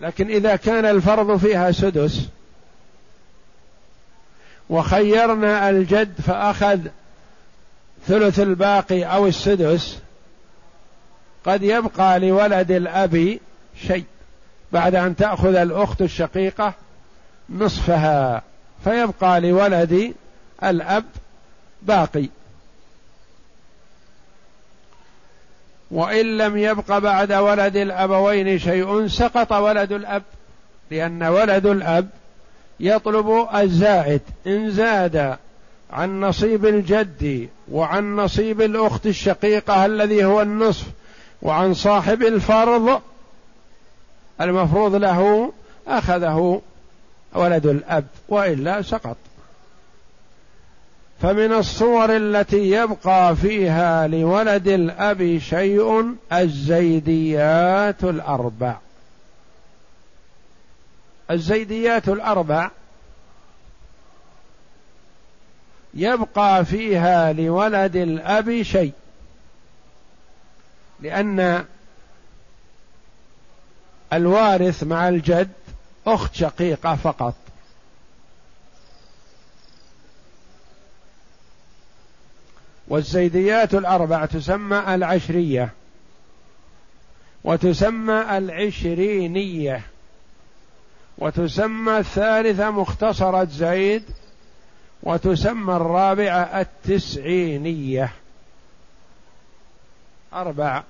لكن 0.00 0.30
إذا 0.30 0.56
كان 0.56 0.84
الفرض 0.84 1.36
فيها 1.36 1.72
سدس 1.72 2.28
وخيرنا 4.70 5.70
الجد 5.70 6.12
فأخذ 6.26 6.78
ثلث 8.06 8.40
الباقي 8.40 9.04
أو 9.04 9.26
السدس 9.26 9.98
قد 11.44 11.62
يبقى 11.62 12.20
لولد 12.20 12.70
الأب 12.70 13.38
شيء 13.86 14.04
بعد 14.72 14.94
أن 14.94 15.16
تأخذ 15.16 15.54
الأخت 15.54 16.02
الشقيقة 16.02 16.74
نصفها. 17.50 18.42
فيبقى 18.84 19.40
لولد 19.40 20.14
الأب 20.64 21.04
باقي. 21.82 22.28
وإن 25.90 26.38
لم 26.38 26.56
يبق 26.56 26.98
بعد 26.98 27.32
ولد 27.32 27.76
الأبوين 27.76 28.58
شيء 28.58 29.06
سقط 29.06 29.52
ولد 29.52 29.92
الأب 29.92 30.22
لأن 30.90 31.22
ولد 31.22 31.66
الأب 31.66 32.08
يطلب 32.80 33.48
الزائد. 33.54 34.20
إن 34.46 34.70
زاد 34.70 35.36
عن 35.90 36.20
نصيب 36.20 36.66
الجد 36.66 37.48
وعن 37.72 38.16
نصيب 38.16 38.60
الأخت 38.60 39.06
الشقيقة 39.06 39.86
الذي 39.86 40.24
هو 40.24 40.42
النصف 40.42 40.86
وعن 41.42 41.74
صاحب 41.74 42.22
الفرض 42.22 43.00
المفروض 44.40 44.94
له 44.94 45.52
أخذه 45.88 46.62
ولد 47.36 47.66
الأب 47.66 48.06
وإلا 48.28 48.82
سقط. 48.82 49.16
فمن 51.22 51.52
الصور 51.52 52.16
التي 52.16 52.70
يبقى 52.70 53.36
فيها 53.36 54.06
لولد 54.06 54.68
الأب 54.68 55.38
شيء 55.38 56.14
الزيديات 56.32 58.04
الأربع. 58.04 58.76
الزيديات 61.30 62.08
الأربع 62.08 62.70
يبقى 65.94 66.64
فيها 66.64 67.32
لولد 67.32 67.96
الأب 67.96 68.62
شيء. 68.62 68.92
لأن 71.00 71.64
الوارث 74.12 74.84
مع 74.84 75.08
الجد 75.08 75.50
أخت 76.06 76.34
شقيقة 76.34 76.96
فقط. 76.96 77.34
والزيديات 82.88 83.74
الأربع 83.74 84.26
تسمى 84.26 84.94
العشرية. 84.94 85.72
وتسمى 87.44 88.38
العشرينية. 88.38 89.82
وتسمى 91.18 91.98
الثالثة 91.98 92.70
مختصرة 92.70 93.44
زيد 93.44 94.04
وتسمى 95.02 95.76
الرابعة 95.76 96.60
التسعينية. 96.60 98.12
أربع 100.32 100.82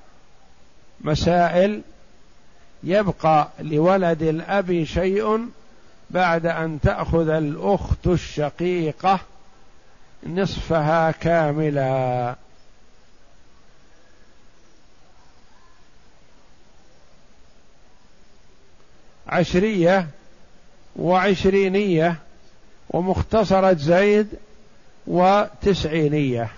مسائل 1.00 1.82
يبقى 2.82 3.48
لولد 3.60 4.22
الأب 4.22 4.84
شيء 4.84 5.48
بعد 6.10 6.46
أن 6.46 6.78
تأخذ 6.82 7.28
الأخت 7.28 8.06
الشقيقة 8.06 9.20
نصفها 10.26 11.10
كاملا. 11.10 12.34
عشرية 19.28 20.06
وعشرينية 20.96 22.16
ومختصرة 22.90 23.72
زيد 23.72 24.28
وتسعينية. 25.06 26.50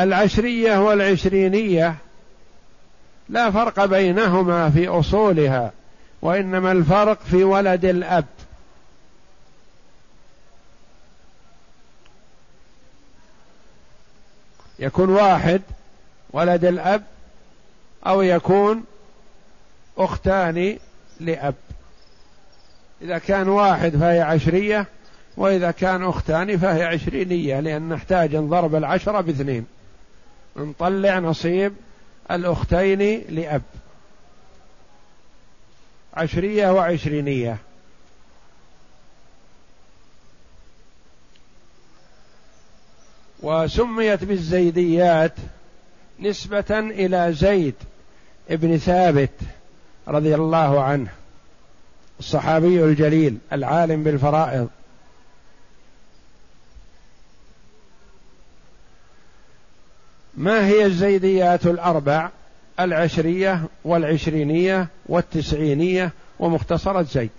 العشرية 0.00 0.78
والعشرينية 0.78 1.96
لا 3.28 3.50
فرق 3.50 3.84
بينهما 3.84 4.70
في 4.70 4.88
أصولها 4.88 5.72
وإنما 6.22 6.72
الفرق 6.72 7.18
في 7.22 7.44
ولد 7.44 7.84
الأب. 7.84 8.24
يكون 14.78 15.08
واحد 15.10 15.62
ولد 16.30 16.64
الأب 16.64 17.02
أو 18.06 18.22
يكون 18.22 18.84
أختان 19.98 20.78
لأب. 21.20 21.54
إذا 23.02 23.18
كان 23.18 23.48
واحد 23.48 23.96
فهي 23.96 24.20
عشرية 24.20 24.86
وإذا 25.36 25.70
كان 25.70 26.04
أختان 26.04 26.58
فهي 26.58 26.84
عشرينية 26.84 27.60
لأن 27.60 27.88
نحتاج 27.88 28.36
نضرب 28.36 28.74
العشرة 28.74 29.20
باثنين. 29.20 29.66
نطلع 30.56 31.18
نصيب 31.18 31.72
الأختين 32.30 33.22
لأب. 33.28 33.62
عشرية 36.14 36.72
وعشرينية. 36.72 37.56
وسميت 43.42 44.24
بالزيديات 44.24 45.34
نسبة 46.20 46.78
إلى 46.78 47.32
زيد 47.32 47.74
ابن 48.50 48.78
ثابت 48.78 49.30
رضي 50.08 50.34
الله 50.34 50.82
عنه 50.82 51.10
الصحابي 52.20 52.84
الجليل 52.84 53.38
العالم 53.52 54.02
بالفرائض. 54.02 54.68
ما 60.34 60.66
هي 60.66 60.84
الزيديات 60.84 61.66
الأربع؟ 61.66 62.30
العشرية 62.80 63.64
والعشرينية 63.84 64.88
والتسعينية 65.06 66.12
ومختصرة 66.38 67.02
زيد. 67.02 67.30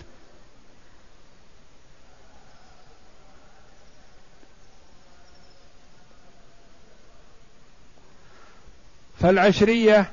فالعشرية 9.20 10.12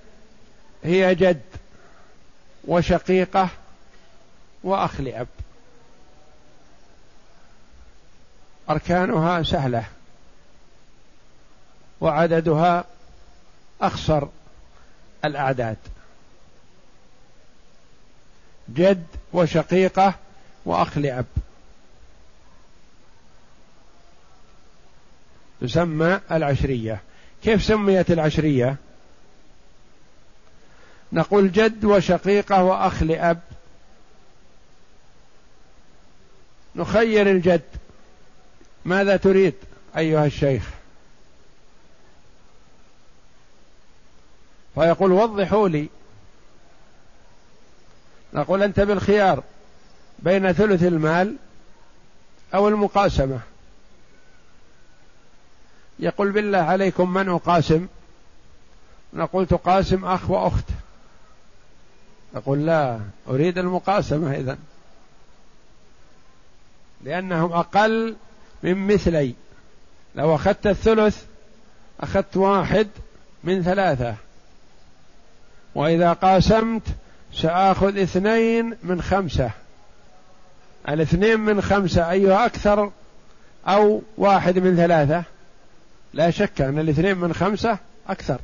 هي 0.85 1.15
جد 1.15 1.43
وشقيقة 2.65 3.49
وأخ 4.65 5.01
لأب. 5.01 5.29
أركانها 8.71 9.43
سهلة. 9.43 9.85
وعددها 12.01 12.85
أخصر 13.81 14.27
الأعداد. 15.25 15.77
جد 18.75 19.07
وشقيقة 19.33 20.15
وأخ 20.65 20.99
لأب. 20.99 21.27
تسمى 25.61 26.21
العشرية. 26.31 27.01
كيف 27.43 27.63
سميت 27.63 28.11
العشرية؟ 28.11 28.77
نقول 31.13 31.53
جد 31.53 31.85
وشقيقة 31.85 32.63
وأخ 32.63 33.03
لأب. 33.03 33.41
نخير 36.77 37.31
الجد. 37.31 37.63
ماذا 38.85 39.17
تريد 39.17 39.55
أيها 39.97 40.27
الشيخ؟ 40.27 40.78
فيقول 44.79 45.13
وضحوا 45.13 45.69
لي. 45.69 45.89
نقول 48.35 48.63
أنت 48.63 48.81
بالخيار 48.81 49.43
بين 50.19 50.53
ثلث 50.53 50.83
المال 50.83 51.37
أو 52.55 52.69
المقاسمة. 52.69 53.41
يقول 55.99 56.33
بالله 56.33 56.59
عليكم 56.59 57.15
من 57.15 57.29
أقاسم؟ 57.29 57.87
نقول 59.13 59.47
تقاسم 59.47 60.05
أخ 60.05 60.31
وأخت. 60.31 60.65
يقول 62.35 62.67
لا 62.67 63.01
أريد 63.29 63.59
المقاسمة 63.59 64.35
إذن. 64.35 64.59
لأنهم 67.05 67.53
أقل 67.53 68.17
من 68.63 68.87
مثلي. 68.87 69.35
لو 70.15 70.35
أخذت 70.35 70.67
الثلث 70.67 71.25
أخذت 72.01 72.37
واحد 72.37 72.89
من 73.45 73.63
ثلاثة. 73.63 74.28
وإذا 75.79 76.13
قاسمت 76.13 76.83
سآخذ 77.33 77.99
اثنين 77.99 78.77
من 78.83 79.03
خمسة. 79.03 79.51
الاثنين 80.89 81.41
من 81.41 81.63
خمسة 81.63 82.11
أيها 82.11 82.47
أكثر 82.47 82.91
أو 83.67 84.03
واحد 84.17 84.59
من 84.59 84.77
ثلاثة؟ 84.77 85.23
لا 86.15 86.31
شك 86.31 86.61
أن 86.61 86.79
الاثنين 86.79 87.19
من 87.19 87.35
خمسة 87.35 87.79
أكثر. 88.09 88.39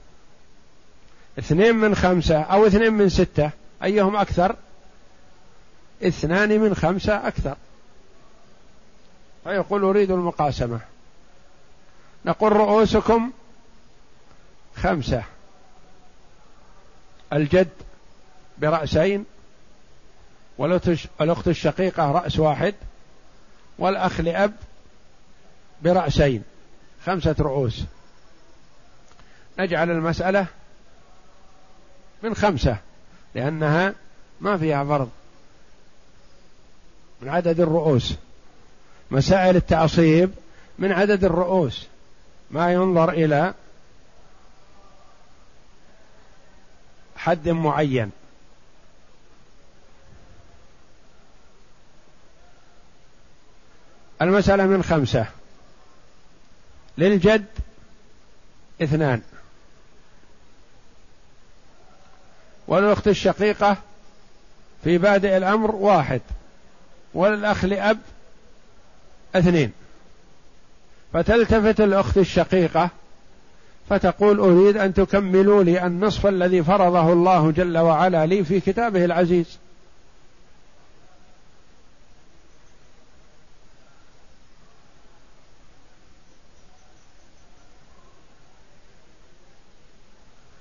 اثنين 1.38 1.74
من 1.74 1.94
خمسة 1.94 2.42
أو 2.42 2.66
اثنين 2.66 2.92
من 2.92 3.08
ستة 3.08 3.50
أيهم 3.82 4.16
أكثر؟ 4.16 4.56
اثنان 6.02 6.60
من 6.60 6.74
خمسة 6.74 7.28
أكثر. 7.28 7.56
فيقول 9.44 9.84
أريد 9.84 10.10
المقاسمة. 10.10 10.80
نقول 12.24 12.52
رؤوسكم 12.52 13.30
خمسة. 14.76 15.22
الجد 17.32 17.68
برأسين 18.58 19.24
والأخت 20.58 21.48
الشقيقة 21.48 22.10
رأس 22.12 22.38
واحد 22.38 22.74
والأخ 23.78 24.20
لأب 24.20 24.52
برأسين 25.82 26.42
خمسة 27.06 27.36
رؤوس. 27.40 27.82
نجعل 29.58 29.90
المسألة 29.90 30.46
من 32.22 32.34
خمسة 32.34 32.76
لأنها 33.34 33.94
ما 34.40 34.58
فيها 34.58 34.84
فرض. 34.84 35.10
من 37.22 37.28
عدد 37.28 37.60
الرؤوس. 37.60 38.14
مسائل 39.10 39.56
التعصيب 39.56 40.30
من 40.78 40.92
عدد 40.92 41.24
الرؤوس. 41.24 41.86
ما 42.50 42.72
ينظر 42.72 43.10
إلى 43.10 43.54
حد 47.24 47.48
معين. 47.48 48.10
المسألة 54.22 54.66
من 54.66 54.82
خمسة. 54.82 55.26
للجد 56.98 57.44
اثنان. 58.82 59.22
وللأخت 62.68 63.08
الشقيقة 63.08 63.76
في 64.84 64.98
بادئ 64.98 65.36
الأمر 65.36 65.74
واحد. 65.74 66.20
وللأخ 67.14 67.64
لأب 67.64 67.98
اثنين. 69.34 69.72
فتلتفت 71.12 71.80
الأخت 71.80 72.18
الشقيقة 72.18 72.90
فتقول 73.88 74.38
أريد 74.38 74.76
أن 74.76 74.94
تكملوا 74.94 75.62
لي 75.62 75.86
النصف 75.86 76.26
الذي 76.26 76.62
فرضه 76.62 77.12
الله 77.12 77.50
جل 77.50 77.78
وعلا 77.78 78.26
لي 78.26 78.44
في 78.44 78.60
كتابه 78.60 79.04
العزيز. 79.04 79.58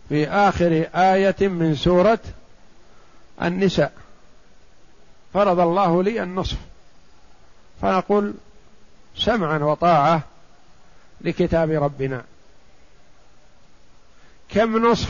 في 0.10 0.28
آخر 0.28 0.88
آية 0.96 1.48
من 1.48 1.76
سورة 1.76 2.20
النساء 3.42 3.94
فرض 5.34 5.60
الله 5.60 6.04
لي 6.04 6.24
النصف. 6.24 6.58
فنقول 7.82 8.34
سمعا 9.18 9.58
وطاعة 9.58 10.22
لكتاب 11.22 11.72
ربنا. 11.72 12.24
كم 14.54 14.86
نصف؟ 14.86 15.10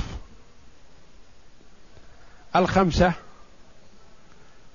الخمسة. 2.56 3.14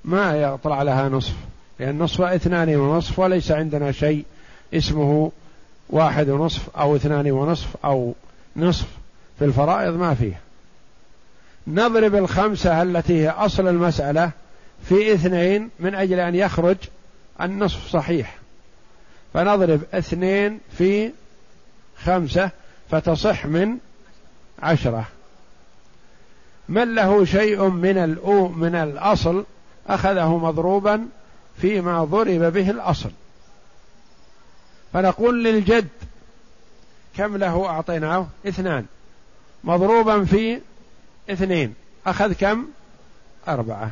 ما 0.05 0.37
يطلع 0.37 0.83
لها 0.83 1.09
نصف 1.09 1.35
لأن 1.79 1.99
نصف 1.99 2.21
اثنان 2.21 2.77
ونصف 2.77 3.19
وليس 3.19 3.51
عندنا 3.51 3.93
شيء 3.93 4.25
اسمه 4.75 5.33
واحد 5.91 6.29
ونصف 6.29 6.77
أو 6.77 6.97
اثنان 6.97 7.31
ونصف 7.31 7.77
أو 7.85 8.15
نصف. 8.57 8.87
في 9.39 9.45
الفرائض 9.45 9.95
ما 9.95 10.15
فيه. 10.15 10.41
نضرب 11.67 12.15
الخمسة 12.15 12.83
التي 12.83 13.23
هي 13.23 13.31
أصل 13.31 13.69
المسألة 13.69 14.31
في 14.89 15.15
اثنين 15.15 15.71
من 15.81 15.95
أجل 15.95 16.21
أن 16.21 16.35
يخرج 16.35 16.77
النصف 17.41 17.89
صحيح. 17.89 18.37
فنضرب 19.35 19.81
اثنين 19.95 20.61
في 20.79 21.11
خمسة 22.05 22.51
فتصح 22.91 23.47
من 23.47 23.79
عشرة. 24.63 25.05
من 26.69 26.95
له 26.95 27.25
شيء 27.25 27.69
من 27.69 27.99
الأو 27.99 28.49
من 28.49 28.75
الأصل 28.75 29.45
أخذه 29.87 30.37
مضروبا 30.37 31.09
فيما 31.61 32.05
ضرب 32.05 32.53
به 32.53 32.71
الأصل. 32.71 33.11
فنقول 34.93 35.45
للجد 35.45 35.89
كم 37.17 37.37
له 37.37 37.67
أعطيناه؟ 37.67 38.27
اثنان. 38.49 38.87
مضروبا 39.65 40.25
في 40.25 40.61
اثنين 41.31 41.75
أخذ 42.07 42.33
كم؟ 42.33 42.67
أربعة. 43.49 43.91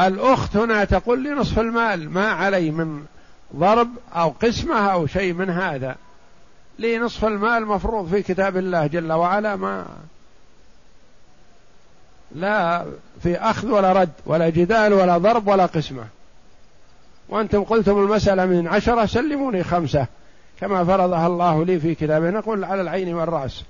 الأخت 0.00 0.56
هنا 0.56 0.84
تقول 0.84 1.22
لي 1.22 1.30
نصف 1.30 1.58
المال 1.58 2.10
ما 2.10 2.30
علي 2.30 2.70
من 2.70 3.04
ضرب 3.56 3.88
أو 4.14 4.28
قسمة 4.28 4.92
أو 4.92 5.06
شيء 5.06 5.32
من 5.32 5.50
هذا. 5.50 5.96
لي 6.80 6.98
نصف 6.98 7.24
المال 7.24 7.66
مفروض 7.66 8.08
في 8.08 8.22
كتاب 8.22 8.56
الله 8.56 8.86
جل 8.86 9.12
وعلا 9.12 9.56
ما 9.56 9.86
لا 12.34 12.84
في 13.22 13.36
أخذ 13.36 13.68
ولا 13.68 13.92
رد 13.92 14.10
ولا 14.26 14.48
جدال 14.48 14.92
ولا 14.92 15.18
ضرب 15.18 15.48
ولا 15.48 15.66
قسمة. 15.66 16.04
وأنتم 17.28 17.64
قلتم 17.64 17.98
المسألة 17.98 18.46
من 18.46 18.68
عشرة 18.68 19.06
سلموني 19.06 19.64
خمسة. 19.64 20.06
كما 20.60 20.84
فرضها 20.84 21.26
الله 21.26 21.64
لي 21.64 21.80
في 21.80 21.94
كتابه 21.94 22.30
نقول 22.30 22.64
على 22.64 22.80
العين 22.80 23.14
والرأس. 23.14 23.64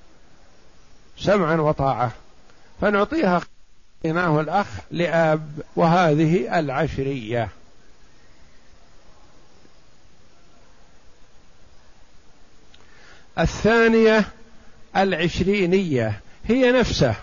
سمعا 1.18 1.56
وطاعة. 1.56 2.10
فنعطيها 2.80 3.40
قيناه 4.04 4.40
الأخ 4.40 4.66
لأب 4.90 5.48
وهذه 5.76 6.58
العشرية. 6.58 7.48
الثانية 13.40 14.24
العشرينية 14.96 16.20
هي 16.48 16.72
نفسه 16.72 17.14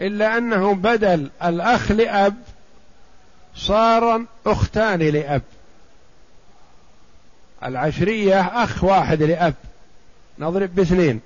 إلا 0.00 0.38
أنه 0.38 0.74
بدل 0.74 1.30
الأخ 1.44 1.90
لأب 1.92 2.42
صار 3.56 4.24
أختان 4.46 4.98
لأب. 4.98 5.42
العشرية 7.64 8.40
أخ 8.40 8.84
واحد 8.84 9.22
لأب. 9.22 9.54
نضرب 10.38 10.74
باثنين. 10.74 11.20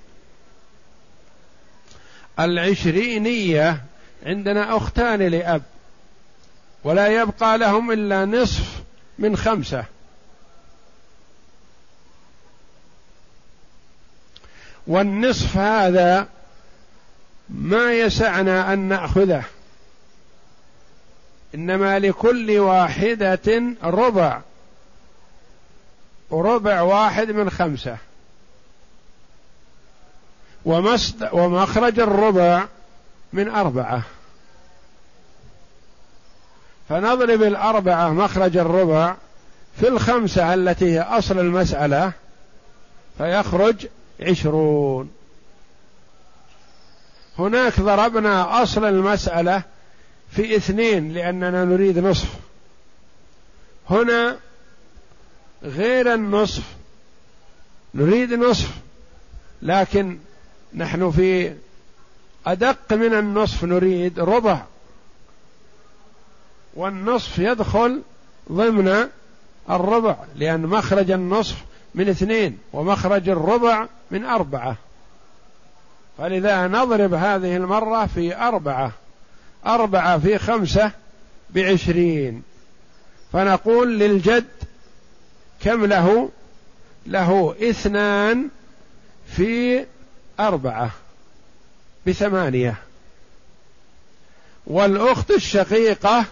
العشرينية 2.39 3.81
عندنا 4.25 4.77
أختان 4.77 5.21
لأب 5.21 5.61
ولا 6.83 7.07
يبقى 7.07 7.57
لهم 7.57 7.91
إلا 7.91 8.25
نصف 8.25 8.83
من 9.19 9.37
خمسة. 9.37 9.85
والنصف 14.87 15.57
هذا 15.57 16.27
ما 17.49 17.93
يسعنا 17.93 18.73
أن 18.73 18.79
نأخذه. 18.79 19.43
إنما 21.55 21.99
لكل 21.99 22.59
واحدة 22.59 23.63
ربع. 23.83 24.41
ربع 26.31 26.81
واحد 26.81 27.31
من 27.31 27.49
خمسة. 27.49 27.97
ومخرج 31.31 31.99
الربع 31.99 32.65
من 33.33 33.49
أربعة. 33.49 34.01
فنضرب 36.89 37.43
الأربعة 37.43 38.09
مخرج 38.09 38.57
الربع 38.57 39.15
في 39.79 39.87
الخمسة 39.87 40.53
التي 40.53 40.85
هي 40.85 41.01
أصل 41.01 41.39
المسألة 41.39 42.11
فيخرج 43.17 43.87
عشرون. 44.19 45.11
هناك 47.39 47.79
ضربنا 47.79 48.63
أصل 48.63 48.85
المسألة 48.85 49.63
في 50.31 50.55
اثنين 50.55 51.13
لأننا 51.13 51.65
نريد 51.65 51.99
نصف. 51.99 52.29
هنا 53.89 54.37
غير 55.63 56.13
النصف 56.13 56.63
نريد 57.93 58.33
نصف 58.33 58.69
لكن 59.61 60.17
نحن 60.73 61.11
في 61.11 61.55
أدق 62.47 62.93
من 62.93 63.13
النصف 63.13 63.63
نريد 63.63 64.19
ربع. 64.19 64.61
والنصف 66.75 67.39
يدخل 67.39 68.01
ضمن 68.51 69.09
الربع 69.69 70.15
لأن 70.35 70.61
مخرج 70.61 71.11
النصف 71.11 71.55
من 71.95 72.09
اثنين 72.09 72.57
ومخرج 72.73 73.29
الربع 73.29 73.87
من 74.11 74.25
أربعة. 74.25 74.75
فلذا 76.17 76.67
نضرب 76.67 77.13
هذه 77.13 77.55
المرة 77.55 78.05
في 78.05 78.35
أربعة. 78.37 78.91
أربعة 79.65 80.19
في 80.19 80.37
خمسة 80.37 80.91
بعشرين. 81.49 82.43
فنقول 83.33 83.99
للجد 83.99 84.45
كم 85.61 85.85
له؟ 85.85 86.29
له 87.05 87.55
اثنان 87.61 88.49
في 89.27 89.85
أربعة 90.39 90.91
بثمانية. 92.07 92.75
والأخت 94.67 95.31
الشقيقة 95.31 96.25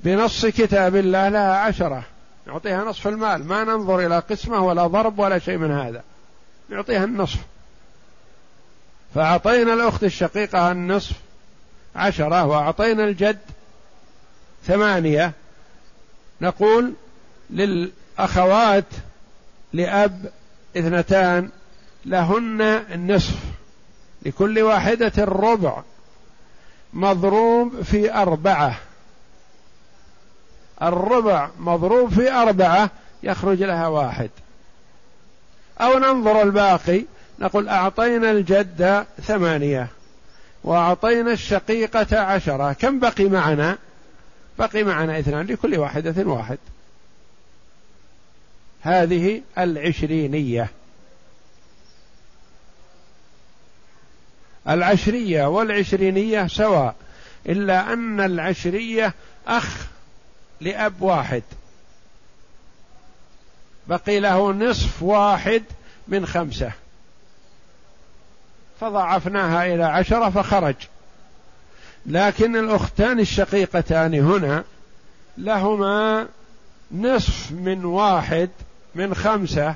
بنص 0.00 0.46
كتاب 0.46 0.96
الله 0.96 1.28
لها 1.28 1.56
عشرة. 1.56 2.02
نعطيها 2.48 2.84
نصف 2.84 3.08
المال. 3.08 3.44
ما 3.44 3.64
ننظر 3.64 4.06
إلى 4.06 4.18
قسمة 4.18 4.64
ولا 4.64 4.86
ضرب 4.86 5.18
ولا 5.18 5.38
شيء 5.38 5.56
من 5.56 5.70
هذا. 5.70 6.02
نعطيها 6.68 7.04
النصف. 7.04 7.38
فأعطينا 9.14 9.74
الأخت 9.74 10.04
الشقيقة 10.04 10.72
النصف 10.72 11.12
عشرة 11.96 12.44
وأعطينا 12.44 13.04
الجد 13.04 13.38
ثمانية. 14.64 15.32
نقول 16.40 16.92
للأخوات 17.50 18.84
لأب 19.72 20.32
اثنتان 20.76 21.50
لهن 22.04 22.60
النصف. 22.62 23.36
لكل 24.22 24.58
واحدة 24.58 25.12
الربع. 25.18 25.82
مضروب 26.92 27.82
في 27.82 28.14
أربعة. 28.14 28.78
الربع 30.82 31.50
مضروب 31.58 32.10
في 32.10 32.32
أربعة 32.32 32.90
يخرج 33.22 33.62
لها 33.62 33.86
واحد. 33.86 34.30
أو 35.80 35.98
ننظر 35.98 36.42
الباقي 36.42 37.04
نقول 37.38 37.68
أعطينا 37.68 38.30
الجد 38.30 39.06
ثمانية 39.22 39.88
وأعطينا 40.64 41.32
الشقيقة 41.32 42.20
عشرة. 42.20 42.72
كم 42.72 42.98
بقي 42.98 43.24
معنا؟ 43.24 43.78
بقي 44.58 44.84
معنا 44.84 45.18
اثنان 45.18 45.46
لكل 45.46 45.78
واحدة 45.78 46.26
واحد. 46.26 46.58
هذه 48.80 49.42
العشرينية. 49.58 50.70
العشرية 54.68 55.46
والعشرينية 55.46 56.46
سواء 56.46 56.94
إلا 57.48 57.92
أن 57.92 58.20
العشرية 58.20 59.14
أخ 59.46 59.86
لأب 60.60 61.02
واحد. 61.02 61.42
بقي 63.86 64.20
له 64.20 64.52
نصف 64.52 65.02
واحد 65.02 65.62
من 66.08 66.26
خمسة. 66.26 66.72
فضعفناها 68.80 69.74
إلى 69.74 69.84
عشرة 69.84 70.30
فخرج. 70.30 70.74
لكن 72.06 72.56
الأختان 72.56 73.20
الشقيقتان 73.20 74.14
هنا 74.14 74.64
لهما 75.38 76.26
نصف 76.92 77.52
من 77.52 77.84
واحد 77.84 78.50
من 78.94 79.14
خمسة. 79.14 79.74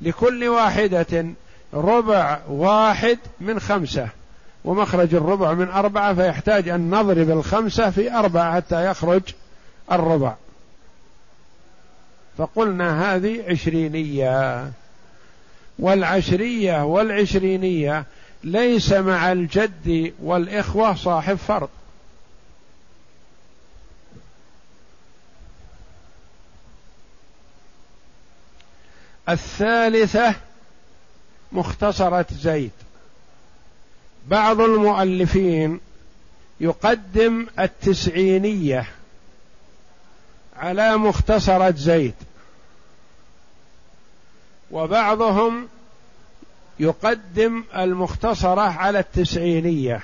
لكل 0.00 0.48
واحدة 0.48 1.26
ربع 1.74 2.38
واحد 2.48 3.18
من 3.40 3.60
خمسة. 3.60 4.08
ومخرج 4.64 5.14
الربع 5.14 5.52
من 5.52 5.68
أربعة 5.68 6.14
فيحتاج 6.14 6.68
أن 6.68 6.90
نضرب 6.90 7.30
الخمسة 7.30 7.90
في 7.90 8.12
أربعة 8.12 8.54
حتى 8.54 8.90
يخرج 8.90 9.22
الربع. 9.92 10.34
فقلنا 12.38 13.14
هذه 13.14 13.44
عشرينية. 13.50 14.70
والعشرية 15.78 16.84
والعشرينية 16.84 18.04
ليس 18.44 18.92
مع 18.92 19.32
الجد 19.32 20.14
والإخوة 20.22 20.94
صاحب 20.94 21.34
فرض. 21.34 21.68
الثالثة 29.28 30.34
مختصرة 31.52 32.26
زيد. 32.32 32.70
بعض 34.28 34.60
المؤلفين 34.60 35.80
يقدم 36.60 37.46
التسعينية. 37.58 38.86
على 40.56 40.96
مختصرة 40.96 41.74
زيد 41.76 42.14
وبعضهم 44.70 45.68
يقدم 46.80 47.64
المختصرة 47.76 48.60
على 48.60 48.98
التسعينية. 48.98 50.00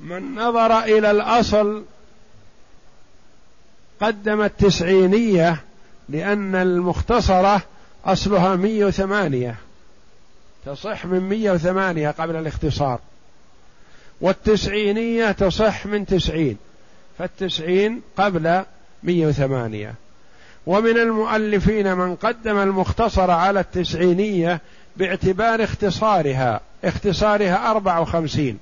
من 0.00 0.34
نظر 0.34 0.78
إلى 0.78 1.10
الأصل 1.10 1.84
قدم 4.00 4.42
التسعينية 4.42 5.62
لأن 6.08 6.54
المختصرة 6.54 7.62
أصلها 8.04 8.56
مية 8.56 8.84
وثمانية. 8.84 9.56
تصح 10.66 11.06
من 11.06 11.20
مية 11.20 11.52
وثمانية 11.52 12.10
قبل 12.10 12.36
الاختصار. 12.36 12.98
والتسعينية 14.20 15.32
تصح 15.32 15.86
من 15.86 16.06
تسعين. 16.06 16.56
فالتسعين 17.18 18.02
قبل 18.16 18.62
مية 19.02 19.26
وثمانية. 19.26 19.94
ومن 20.66 20.98
المؤلفين 20.98 21.94
من 21.94 22.16
قدم 22.16 22.58
المختصر 22.58 23.30
على 23.30 23.60
التسعينية 23.60 24.60
باعتبار 24.96 25.64
اختصارها 25.64 26.60
اختصارها 26.84 27.70
أربع 27.70 27.98
وخمسين. 27.98 28.58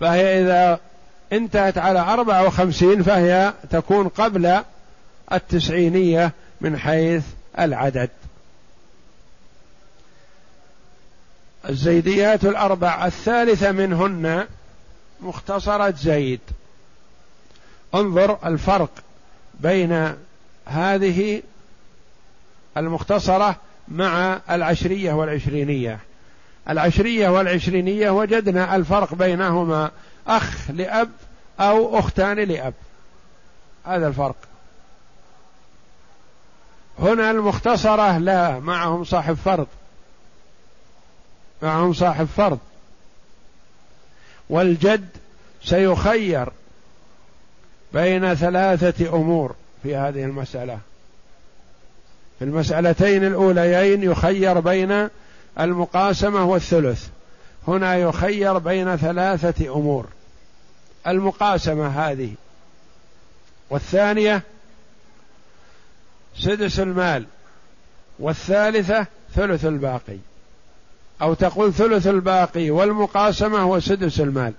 فهي 0.00 0.42
إذا 0.42 0.80
انتهت 1.32 1.78
على 1.78 2.00
أربع 2.00 2.40
وخمسين 2.40 3.02
فهي 3.02 3.52
تكون 3.70 4.08
قبل 4.08 4.62
التسعينية 5.32 6.32
من 6.60 6.78
حيث 6.78 7.24
العدد. 7.58 8.10
الزيديات 11.68 12.44
الأربع 12.44 13.06
الثالثة 13.06 13.72
منهن 13.72 14.46
مختصرة 15.20 15.90
زيد. 15.90 16.40
انظر 17.94 18.38
الفرق 18.44 18.90
بين 19.60 20.14
هذه 20.66 21.42
المختصرة 22.76 23.56
مع 23.88 24.40
العشرية 24.50 25.12
والعشرينية. 25.12 25.98
العشرية 26.68 27.28
والعشرينية 27.28 28.10
وجدنا 28.10 28.76
الفرق 28.76 29.14
بينهما 29.14 29.90
أخ 30.26 30.70
لأب 30.70 31.10
أو 31.60 31.98
أختان 31.98 32.36
لأب. 32.36 32.74
هذا 33.84 34.08
الفرق. 34.08 34.36
هنا 36.98 37.30
المختصرة 37.30 38.18
لا 38.18 38.58
معهم 38.58 39.04
صاحب 39.04 39.34
فرض 39.34 39.66
معهم 41.62 41.92
صاحب 41.92 42.24
فرض. 42.24 42.58
والجد 44.50 45.08
سيخير 45.64 46.48
بين 47.92 48.34
ثلاثة 48.34 49.14
أمور 49.16 49.54
في 49.82 49.96
هذه 49.96 50.24
المسألة. 50.24 50.78
في 52.38 52.44
المسألتين 52.44 53.24
الأوليين 53.24 54.02
يخير 54.02 54.60
بين 54.60 55.08
المقاسمة 55.60 56.44
والثلث. 56.44 57.08
هنا 57.68 57.96
يخير 57.96 58.58
بين 58.58 58.96
ثلاثة 58.96 59.74
أمور. 59.74 60.06
المقاسمة 61.06 61.86
هذه. 61.86 62.34
والثانية 63.70 64.42
سدس 66.38 66.80
المال. 66.80 67.26
والثالثة 68.18 69.06
ثلث 69.34 69.64
الباقي. 69.64 70.18
أو 71.22 71.34
تقول 71.34 71.74
ثلث 71.74 72.06
الباقي 72.06 72.70
والمقاسمة 72.70 73.66
وسدس 73.66 74.20
المال. 74.20 74.52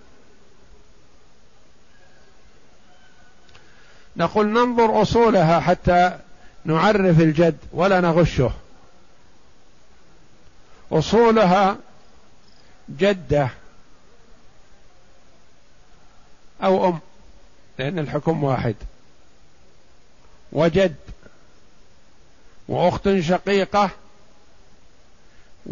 نقول 4.18 4.48
ننظر 4.48 5.02
أصولها 5.02 5.60
حتى 5.60 6.20
نعرف 6.66 7.20
الجد 7.20 7.58
ولا 7.74 8.02
نغشه. 8.02 8.52
أصولها 10.92 11.78
جدة 12.90 13.50
أو 16.64 16.90
أم 16.90 17.00
لأن 17.80 18.00
الحكم 18.00 18.44
واحد. 18.44 18.76
وجد 20.52 20.96
وأخت 22.68 23.20
شقيقة 23.20 23.90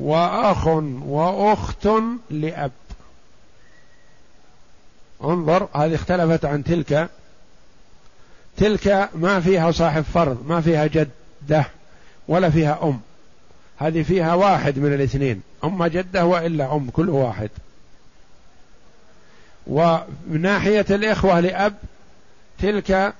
وأخ 0.01 0.67
وأخت 1.05 1.87
لأب. 2.29 2.71
انظر 5.23 5.67
هذه 5.75 5.95
اختلفت 5.95 6.45
عن 6.45 6.63
تلك. 6.63 7.09
تلك 8.57 9.09
ما 9.15 9.39
فيها 9.39 9.71
صاحب 9.71 10.01
فرض 10.01 10.47
ما 10.47 10.61
فيها 10.61 10.87
جدة 10.87 11.65
ولا 12.27 12.49
فيها 12.49 12.79
أم. 12.83 12.99
هذه 13.77 14.03
فيها 14.03 14.33
واحد 14.33 14.79
من 14.79 14.93
الاثنين. 14.93 15.41
أم 15.63 15.85
جدة 15.85 16.25
وإلا 16.25 16.75
أم 16.75 16.89
كل 16.89 17.09
واحد. 17.09 17.49
ومن 19.67 20.41
ناحية 20.41 20.85
الإخوة 20.89 21.39
لأب 21.39 21.73
تلك 22.59 23.13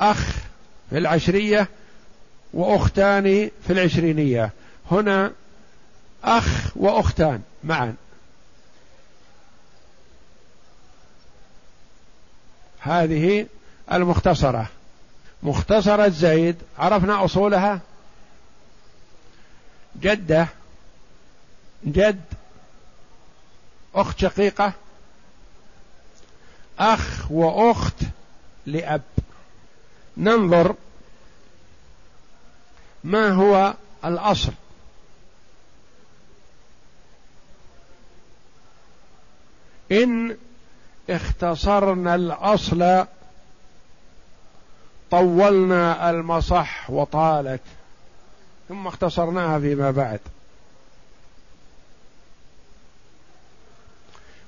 أخ 0.00 0.36
في 0.90 0.98
العشرية 0.98 1.68
وأختان 2.54 3.50
في 3.66 3.72
العشرينية. 3.72 4.50
هنا 4.90 5.32
أخ 6.24 6.76
وأختان 6.76 7.42
معا. 7.64 7.94
هذه 12.80 13.46
المختصرة. 13.92 14.66
مختصرة 15.42 16.08
زيد. 16.08 16.56
عرفنا 16.78 17.24
أصولها؟ 17.24 17.80
جدة. 20.00 20.48
جد. 21.84 22.20
أخت 23.94 24.18
شقيقة. 24.18 24.72
أخ 26.78 27.30
وأخت 27.30 27.94
لأب. 28.66 29.02
ننظر 30.16 30.74
ما 33.04 33.28
هو 33.28 33.74
الأصل. 34.04 34.52
إن 39.92 40.36
اختصرنا 41.10 42.14
الأصل 42.14 43.04
طولنا 45.10 46.10
المصح 46.10 46.90
وطالت 46.90 47.60
ثم 48.68 48.86
اختصرناها 48.86 49.58
فيما 49.58 49.90
بعد. 49.90 50.20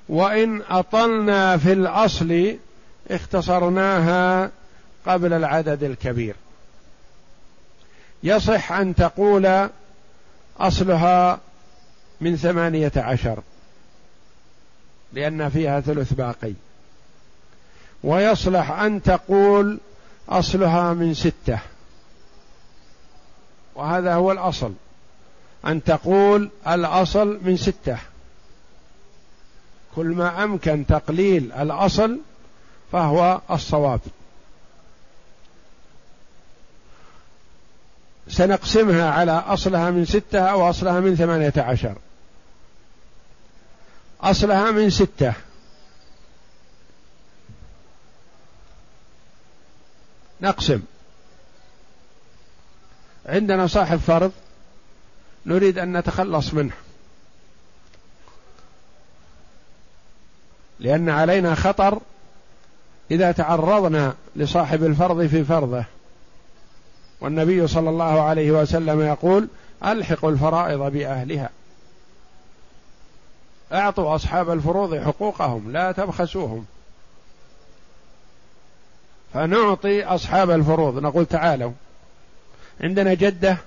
وإن 0.09 0.61
أطلنا 0.69 1.57
في 1.57 1.73
الأصل 1.73 2.57
اختصرناها 3.11 4.51
قبل 5.07 5.33
العدد 5.33 5.83
الكبير. 5.83 6.35
يصح 8.23 8.71
أن 8.71 8.95
تقول 8.95 9.69
أصلها 10.59 11.39
من 12.21 12.37
ثمانية 12.37 12.91
عشر. 12.95 13.39
لأن 15.13 15.49
فيها 15.49 15.79
ثلث 15.79 16.13
باقي. 16.13 16.53
ويصلح 18.03 18.71
أن 18.71 19.03
تقول 19.03 19.79
أصلها 20.29 20.93
من 20.93 21.13
ستة. 21.13 21.59
وهذا 23.75 24.13
هو 24.13 24.31
الأصل. 24.31 24.73
أن 25.65 25.83
تقول 25.83 26.49
الأصل 26.67 27.39
من 27.41 27.57
ستة. 27.57 27.97
كل 29.95 30.05
ما 30.05 30.43
أمكن 30.43 30.85
تقليل 30.85 31.51
الأصل 31.51 32.19
فهو 32.91 33.41
الصواب. 33.51 33.99
سنقسمها 38.27 39.11
على 39.11 39.31
أصلها 39.31 39.91
من 39.91 40.05
ستة 40.05 40.39
أو 40.39 40.69
أصلها 40.69 40.99
من 40.99 41.15
ثمانية 41.15 41.53
عشر. 41.57 41.95
أصلها 44.23 44.71
من 44.71 44.89
ستة. 44.89 45.33
نقسم. 50.41 50.81
عندنا 53.25 53.67
صاحب 53.67 53.97
فرض 53.97 54.31
نريد 55.45 55.79
أن 55.79 55.97
نتخلص 55.97 56.53
منه. 56.53 56.73
لأن 60.79 61.09
علينا 61.09 61.55
خطر 61.55 61.99
إذا 63.11 63.31
تعرضنا 63.31 64.15
لصاحب 64.35 64.83
الفرض 64.83 65.25
في 65.25 65.43
فرضه. 65.43 65.85
والنبي 67.21 67.67
صلى 67.67 67.89
الله 67.89 68.21
عليه 68.21 68.51
وسلم 68.51 69.01
يقول 69.01 69.47
ألحقوا 69.85 70.31
الفرائض 70.31 70.79
بأهلها. 70.79 71.49
أعطوا 73.71 74.15
أصحاب 74.15 74.49
الفروض 74.49 74.95
حقوقهم 74.95 75.71
لا 75.71 75.91
تبخسوهم. 75.91 76.65
فنعطي 79.33 80.03
أصحاب 80.03 80.51
الفروض 80.51 80.99
نقول 80.99 81.25
تعالوا. 81.25 81.71
عندنا 82.81 83.13
جدة 83.13 83.57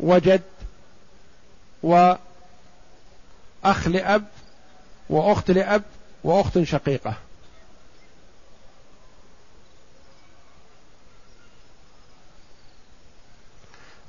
وجد 0.00 0.42
وأخ 1.82 2.18
لأب 3.86 4.24
وأخت 5.10 5.50
لأب 5.50 5.82
وأخت 6.24 6.62
شقيقة. 6.62 7.14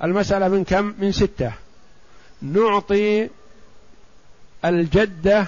المسألة 0.03 0.47
من 0.47 0.63
كم؟ 0.63 0.93
من 0.97 1.11
ستة. 1.11 1.51
نعطي 2.41 3.29
الجدة 4.65 5.45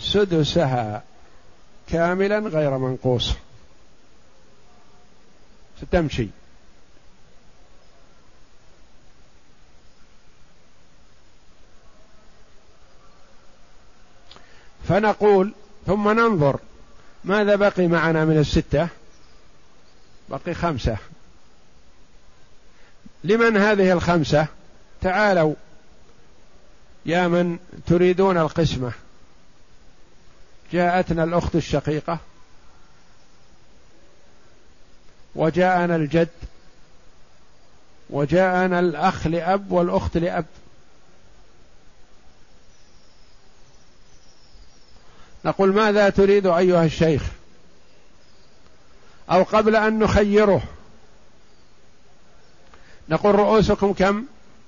سدسها 0.00 1.02
كاملا 1.88 2.38
غير 2.38 2.78
منقوص. 2.78 3.32
ستمشي 5.80 6.28
فنقول 14.88 15.52
ثم 15.86 16.08
ننظر 16.08 16.60
ماذا 17.24 17.56
بقي 17.56 17.86
معنا 17.86 18.24
من 18.24 18.38
الستة؟ 18.38 18.88
بقي 20.28 20.54
خمسة. 20.54 20.96
لمن 23.24 23.56
هذه 23.56 23.92
الخمسة؟ 23.92 24.46
تعالوا 25.00 25.54
يا 27.06 27.28
من 27.28 27.58
تريدون 27.86 28.38
القسمة. 28.38 28.92
جاءتنا 30.72 31.24
الأخت 31.24 31.56
الشقيقة. 31.56 32.18
وجاءنا 35.34 35.96
الجد. 35.96 36.28
وجاءنا 38.10 38.80
الأخ 38.80 39.26
لأب 39.26 39.72
والأخت 39.72 40.16
لأب. 40.16 40.44
نقول 45.44 45.74
ماذا 45.74 46.10
تريد 46.10 46.46
أيها 46.46 46.84
الشيخ؟ 46.84 47.22
أو 49.30 49.42
قبل 49.42 49.76
أن 49.76 49.98
نخيره. 49.98 50.62
نقول 53.08 53.34
رؤوسكم 53.34 53.92
كم؟ 53.92 54.24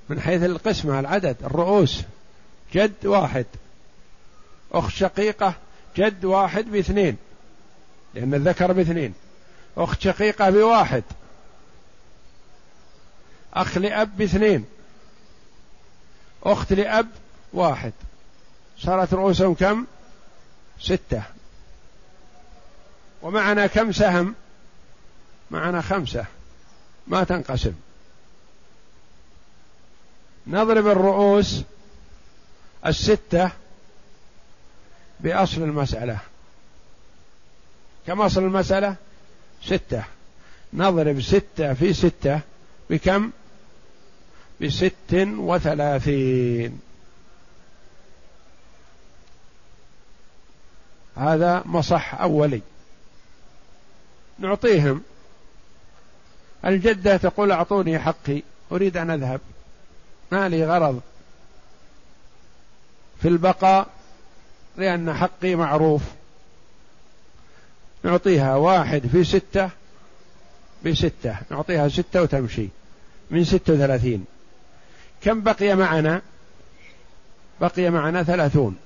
من 0.09 0.21
حيث 0.21 0.43
القسمة 0.43 1.01
العدد 1.01 1.37
الرؤوس. 1.45 2.03
جد 2.75 3.07
واحد. 3.07 3.47
أخت 4.73 4.91
شقيقة 4.91 5.55
جد 5.97 6.25
واحد 6.25 6.65
باثنين 6.65 7.17
لأن 8.15 8.35
الذكر 8.35 8.73
باثنين. 8.73 9.15
أخت 9.77 10.01
شقيقة 10.01 10.51
بواحد. 10.51 11.03
أخ 13.55 13.79
لأب 13.79 14.17
باثنين. 14.17 14.65
أخت 16.43 16.73
لأب 16.73 17.09
واحد. 17.53 17.93
صارت 18.79 19.15
رؤوسهم 19.15 19.55
كم؟ 19.55 19.87
ستة. 20.81 21.23
ومعنا 23.23 23.67
كم 23.67 23.93
سهم؟ 23.93 24.35
معنا 25.51 25.83
خمسة. 25.83 26.25
ما 27.07 27.25
تنقسم. 27.25 27.73
نضرب 30.47 30.87
الرؤوس 30.87 31.63
الستة 32.87 33.51
بأصل 35.21 35.63
المسألة. 35.63 36.19
كم 38.07 38.21
أصل 38.21 38.45
المسألة؟ 38.45 38.97
ستة. 39.65 40.05
نضرب 40.73 41.21
ستة 41.21 41.75
في 41.75 41.93
ستة 41.93 42.41
بكم؟ 42.91 43.31
بست 44.61 44.93
وثلاثين. 45.13 46.81
هذا 51.17 51.63
مصح 51.67 52.15
أولي. 52.15 52.63
نعطيهم. 54.39 55.03
الجدة 56.65 57.17
تقول 57.17 57.53
أعطوني 57.53 57.99
حقي 57.99 58.43
أريد 58.73 58.97
أن 58.97 59.11
أذهب. 59.11 59.41
ما 60.33 60.49
لي 60.49 60.67
غرض. 60.67 61.01
في 63.23 63.29
البقاء 63.29 63.87
لأن 64.77 65.15
حقي 65.15 65.55
معروف. 65.55 66.03
نعطيها 68.03 68.57
واحد 68.57 69.07
في 69.07 69.25
ستة 69.25 69.71
بستة 70.85 71.37
نعطيها 71.51 71.89
ستة 71.89 72.23
وتمشي. 72.23 72.69
من 73.31 73.45
ستة 73.45 73.73
وثلاثين. 73.73 74.25
كم 75.23 75.41
بقي 75.41 75.75
معنا؟ 75.75 76.23
بقي 77.61 77.91
معنا 77.91 78.23
ثلاثون. 78.23 78.77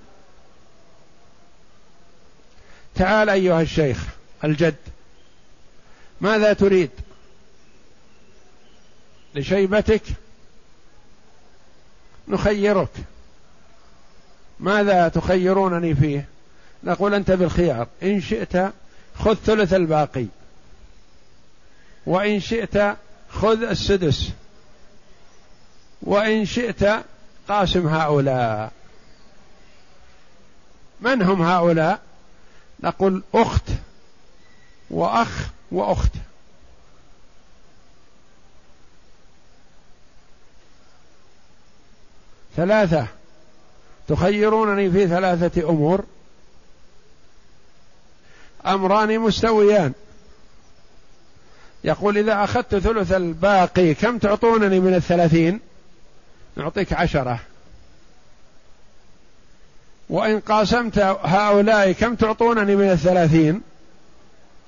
تعال 2.95 3.29
أيها 3.29 3.63
الشيخ 3.63 4.07
الجد. 4.45 4.77
ماذا 6.21 6.53
تريد؟ 6.53 6.91
لشيبتك؟ 9.35 10.03
نخيرك. 12.29 12.91
ماذا 14.63 15.09
تخيرونني 15.09 15.95
فيه؟ 15.95 16.29
نقول 16.85 17.15
أنت 17.15 17.31
بالخيار. 17.31 17.87
إن 18.03 18.21
شئت 18.21 18.57
خذ 19.15 19.35
ثلث 19.35 19.75
الباقي. 19.75 20.27
وإن 22.07 22.41
شئت 22.41 22.97
خذ 23.31 23.63
السدس. 23.63 24.31
وإن 26.03 26.45
شئت 26.45 27.05
قاسم 27.49 27.89
هؤلاء. 27.89 28.73
من 31.01 31.23
هم 31.23 31.43
هؤلاء؟ 31.43 32.01
نقول 32.81 33.23
أخت 33.35 33.65
وأخ 34.91 35.51
وأخت. 35.73 36.13
ثلاثة. 42.57 43.22
تخيرونني 44.09 44.91
في 44.91 45.09
ثلاثة 45.09 45.69
أمور. 45.69 46.05
أمران 48.67 49.19
مستويان. 49.19 49.93
يقول 51.85 52.19
إذا 52.19 52.45
أخذت 52.45 52.77
ثلث 52.77 53.13
الباقي 53.13 53.95
كم 53.95 54.19
تعطونني 54.19 54.81
من 54.81 54.95
الثلاثين؟ 54.95 55.61
نعطيك 56.57 56.93
عشرة. 56.93 57.41
وإن 60.11 60.41
قاسمت 60.41 60.99
هؤلاء 61.23 61.93
كم 61.93 62.15
تعطونني 62.15 62.77
من 62.77 62.91
الثلاثين؟ 62.91 63.61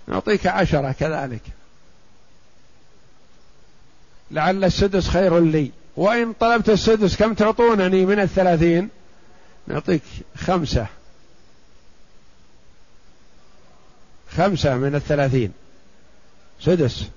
نعطيك 0.06 0.46
عشرة 0.46 0.92
كذلك. 1.00 1.42
لعل 4.30 4.64
السدس 4.64 5.08
خير 5.08 5.40
لي. 5.40 5.70
وإن 5.96 6.32
طلبت 6.32 6.70
السدس 6.70 7.16
كم 7.16 7.34
تعطونني 7.34 8.06
من 8.06 8.20
الثلاثين؟ 8.20 8.88
نعطيك 9.66 10.02
خمسة. 10.36 10.86
خمسة 14.30 14.76
من 14.76 14.94
الثلاثين. 14.94 15.52
سدس. 16.60 17.08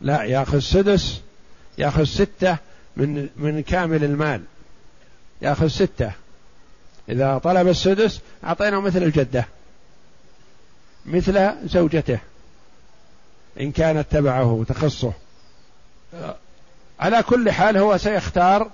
لا 0.00 0.22
ياخذ 0.22 0.58
سدس 0.58 1.20
ياخذ 1.78 2.04
ستة 2.04 2.56
من 2.96 3.28
من 3.36 3.62
كامل 3.62 4.04
المال. 4.04 4.42
ياخذ 5.42 5.68
ستة. 5.68 6.12
إذا 7.08 7.38
طلب 7.38 7.68
السدس 7.68 8.20
أعطيناه 8.44 8.80
مثل 8.80 9.02
الجدة. 9.02 9.48
مثل 11.06 11.68
زوجته. 11.68 12.18
إن 13.60 13.72
كانت 13.72 14.06
تبعه 14.10 14.64
تخصه 14.68 15.12
على 17.02 17.22
كل 17.22 17.50
حال 17.50 17.76
هو 17.76 17.96
سيختار 17.96 18.70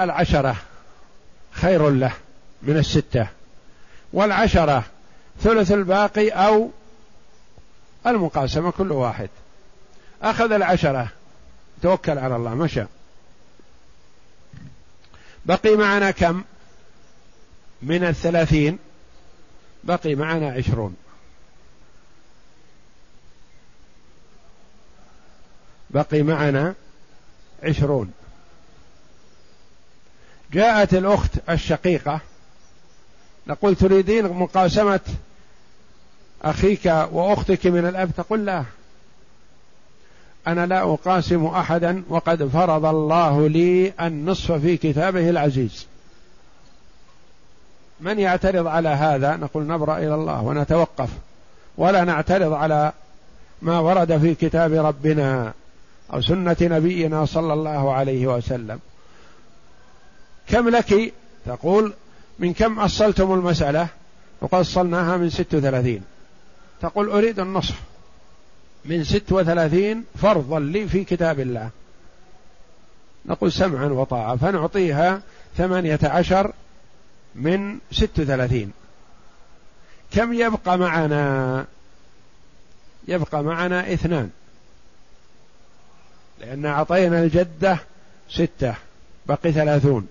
العشرة 0.00 0.56
خير 1.52 1.90
له 1.90 2.12
من 2.62 2.76
الستة 2.76 3.26
والعشرة 4.12 4.84
ثلث 5.40 5.72
الباقي 5.72 6.28
أو 6.28 6.70
المقاسمة 8.06 8.70
كل 8.70 8.92
واحد. 8.92 9.28
أخذ 10.22 10.52
العشرة 10.52 11.08
توكل 11.82 12.18
على 12.18 12.36
الله 12.36 12.54
مشى 12.54 12.84
بقي 15.46 15.76
معنا 15.76 16.10
كم؟ 16.10 16.44
من 17.82 18.04
الثلاثين 18.04 18.78
بقي 19.84 20.14
معنا 20.14 20.52
عشرون. 20.52 20.96
بقي 25.90 26.22
معنا 26.22 26.74
عشرون. 27.62 28.12
جاءت 30.52 30.94
الأخت 30.94 31.30
الشقيقة 31.50 32.20
نقول 33.46 33.76
تريدين 33.76 34.28
مقاسمة 34.28 35.00
أخيك 36.42 36.86
وأختك 37.12 37.66
من 37.66 37.86
الأب؟ 37.86 38.10
تقول 38.16 38.46
لا. 38.46 38.64
أنا 40.46 40.66
لا 40.66 40.82
أقاسم 40.82 41.46
أحدا 41.46 42.02
وقد 42.08 42.48
فرض 42.48 42.84
الله 42.84 43.48
لي 43.48 43.92
النصف 44.00 44.52
في 44.52 44.76
كتابه 44.76 45.30
العزيز. 45.30 45.86
من 48.00 48.18
يعترض 48.18 48.66
على 48.66 48.88
هذا؟ 48.88 49.36
نقول 49.36 49.66
نبرأ 49.66 49.98
إلى 49.98 50.14
الله 50.14 50.42
ونتوقف 50.42 51.10
ولا 51.76 52.04
نعترض 52.04 52.52
على 52.52 52.92
ما 53.62 53.78
ورد 53.78 54.18
في 54.18 54.34
كتاب 54.34 54.72
ربنا. 54.72 55.52
أو 56.12 56.20
سنة 56.20 56.56
نبينا 56.60 57.24
صلى 57.24 57.52
الله 57.52 57.92
عليه 57.94 58.26
وسلم. 58.26 58.80
كم 60.48 60.68
لك؟ 60.68 61.12
تقول 61.46 61.92
من 62.38 62.52
كم 62.52 62.78
أصلتم 62.78 63.32
المسألة؟ 63.34 63.88
وقد 64.40 64.60
أصلناها 64.60 65.16
من 65.16 65.30
ست 65.30 65.54
وثلاثين. 65.54 66.02
تقول 66.80 67.08
أريد 67.08 67.40
النصف. 67.40 67.80
من 68.84 69.04
ست 69.04 69.32
وثلاثين 69.32 70.04
فرضا 70.14 70.60
لي 70.60 70.88
في 70.88 71.04
كتاب 71.04 71.40
الله. 71.40 71.70
نقول 73.26 73.52
سمعا 73.52 73.86
وطاعة. 73.86 74.36
فنعطيها 74.36 75.22
ثمانية 75.56 76.00
عشر 76.02 76.52
من 77.34 77.78
ست 77.92 78.20
وثلاثين. 78.20 78.72
كم 80.10 80.32
يبقى 80.32 80.78
معنا؟ 80.78 81.66
يبقى 83.08 83.42
معنا 83.42 83.92
اثنان. 83.92 84.30
لأن 86.42 86.66
أعطينا 86.66 87.22
الجدة 87.22 87.78
ستة 88.30 88.74
بقي 89.26 89.52
ثلاثون. 89.52 90.08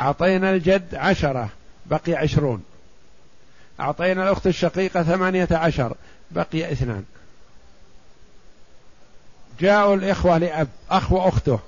أعطينا 0.00 0.50
الجد 0.50 0.94
عشرة 0.94 1.48
بقي 1.86 2.14
عشرون. 2.14 2.64
أعطينا 3.80 4.22
الأخت 4.22 4.46
الشقيقة 4.46 5.02
ثمانية 5.02 5.48
عشر 5.50 5.94
بقي 6.30 6.72
اثنان. 6.72 7.04
جاءوا 9.60 9.94
الإخوة 9.94 10.38
لأب 10.38 10.68
أخ 10.90 11.12
وأخته 11.12 11.58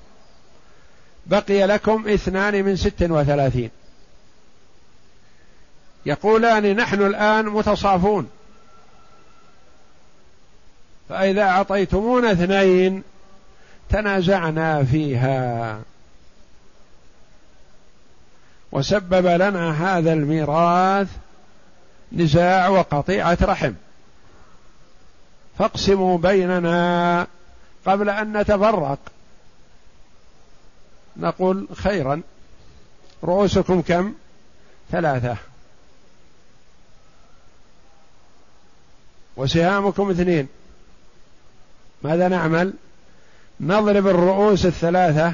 بقي 1.25 1.65
لكم 1.67 2.07
اثنان 2.07 2.63
من 2.65 2.75
ست 2.75 3.01
وثلاثين. 3.01 3.69
يقولان 6.05 6.75
نحن 6.75 7.01
الآن 7.01 7.45
متصافون. 7.45 8.29
فإذا 11.09 11.43
أعطيتمونا 11.43 12.31
اثنين 12.31 13.03
تنازعنا 13.91 14.83
فيها. 14.83 15.81
وسبب 18.71 19.25
لنا 19.25 19.97
هذا 19.97 20.13
الميراث 20.13 21.07
نزاع 22.11 22.67
وقطيعة 22.67 23.37
رحم. 23.41 23.73
فاقسموا 25.59 26.17
بيننا 26.17 27.27
قبل 27.85 28.09
أن 28.09 28.37
نتفرق. 28.37 28.99
نقول 31.17 31.67
خيرا. 31.75 32.21
رؤوسكم 33.23 33.81
كم؟ 33.81 34.13
ثلاثة. 34.91 35.37
وسهامكم 39.37 40.09
اثنين. 40.09 40.47
ماذا 42.03 42.27
نعمل؟ 42.27 42.73
نضرب 43.61 44.07
الرؤوس 44.07 44.65
الثلاثة 44.65 45.33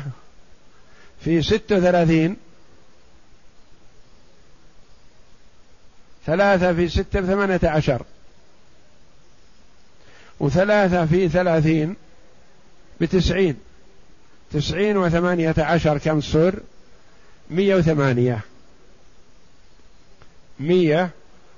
في 1.23 1.41
ست 1.41 1.71
وثلاثين. 1.71 2.35
ثلاثة 6.25 6.73
في 6.73 6.89
ستة 6.89 7.21
ثمانية 7.21 7.59
عشر. 7.63 8.01
وثلاثة 10.39 11.05
في 11.05 11.29
ثلاثين 11.29 11.95
بتسعين. 13.01 13.57
تسعين 14.53 14.97
وثمانية 14.97 15.55
عشر 15.57 15.97
كم 15.97 16.21
صر؟ 16.21 16.59
مية 17.49 17.75
وثمانية. 17.75 18.39
مية 20.59 21.09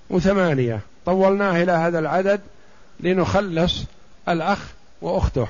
وثمانية. 0.10 0.80
طولناه 1.06 1.64
إلى 1.64 1.72
هذا 1.72 2.00
العدد 2.00 2.42
لنخلص 3.00 3.84
الأخ 4.30 4.60
وأخته. 5.02 5.48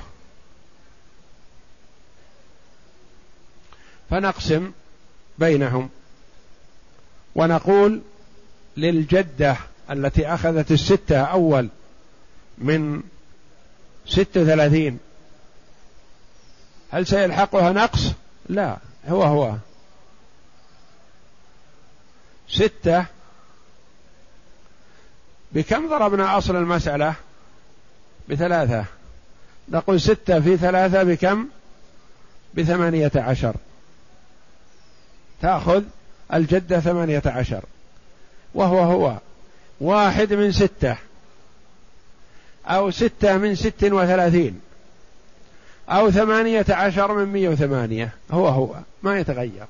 فنقسم 4.10 4.72
بينهم 5.38 5.88
ونقول 7.34 8.02
للجدة 8.76 9.56
التي 9.90 10.26
أخذت 10.26 10.72
الستة 10.72 11.20
أول 11.20 11.68
من 12.58 13.02
ستة 14.06 14.40
وثلاثين. 14.40 14.98
هل 16.90 17.06
سيلحقها 17.06 17.72
نقص؟ 17.72 18.12
لا 18.48 18.76
هو 19.08 19.22
هو. 19.22 19.54
ستة 22.48 23.06
بكم 25.52 25.88
ضربنا 25.88 26.38
أصل 26.38 26.56
المسألة؟ 26.56 27.14
بثلاثة. 28.28 28.84
نقول 29.68 30.00
ستة 30.00 30.40
في 30.40 30.56
ثلاثة 30.56 31.02
بكم؟ 31.02 31.48
بثمانية 32.54 33.12
عشر. 33.16 33.56
تأخذ 35.42 35.82
الجدة 36.34 36.80
ثمانية 36.80 37.22
عشر. 37.26 37.64
وهو 38.54 38.78
هو. 38.78 39.16
واحد 39.80 40.32
من 40.32 40.52
ستة. 40.52 40.96
أو 42.66 42.90
ستة 42.90 43.36
من 43.36 43.54
ست 43.54 43.84
وثلاثين. 43.84 44.60
أو 45.88 46.10
ثمانية 46.10 46.66
عشر 46.68 47.12
من 47.12 47.32
مية 47.32 47.48
وثمانية. 47.48 48.12
هو 48.30 48.48
هو. 48.48 48.74
ما 49.02 49.18
يتغير. 49.18 49.66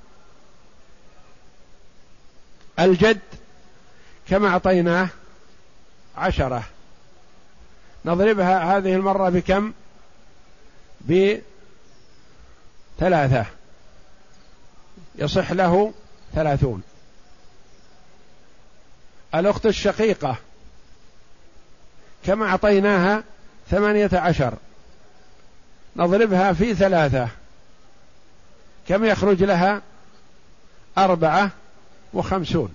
الجد 2.80 3.20
كما 4.28 4.48
أعطيناه 4.48 5.08
عشرة. 6.16 6.64
نضربها 8.04 8.76
هذه 8.76 8.94
المرة 8.94 9.28
بكم؟ 9.28 9.72
بثلاثة. 13.00 13.46
يصح 15.20 15.52
له 15.52 15.92
ثلاثون. 16.34 16.82
الأخت 19.34 19.66
الشقيقة 19.66 20.36
كما 22.26 22.46
أعطيناها 22.46 23.24
ثمانية 23.70 24.10
عشر. 24.12 24.54
نضربها 25.96 26.52
في 26.52 26.74
ثلاثة. 26.74 27.28
كم 28.88 29.04
يخرج 29.04 29.42
لها؟ 29.42 29.82
أربعة 30.98 31.50
وخمسون. 32.12 32.74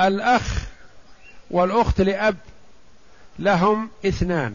الأخ 0.00 0.62
والأخت 1.50 2.00
لأب 2.00 2.36
لهم 3.38 3.90
اثنان 4.06 4.54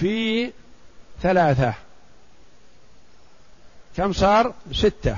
في 0.00 0.52
ثلاثة. 1.22 1.74
كم 3.98 4.12
صار؟ 4.12 4.54
ستة. 4.72 5.16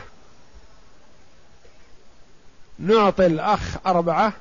نعطي 2.78 3.26
الأخ 3.26 3.76
أربعة 3.86 4.32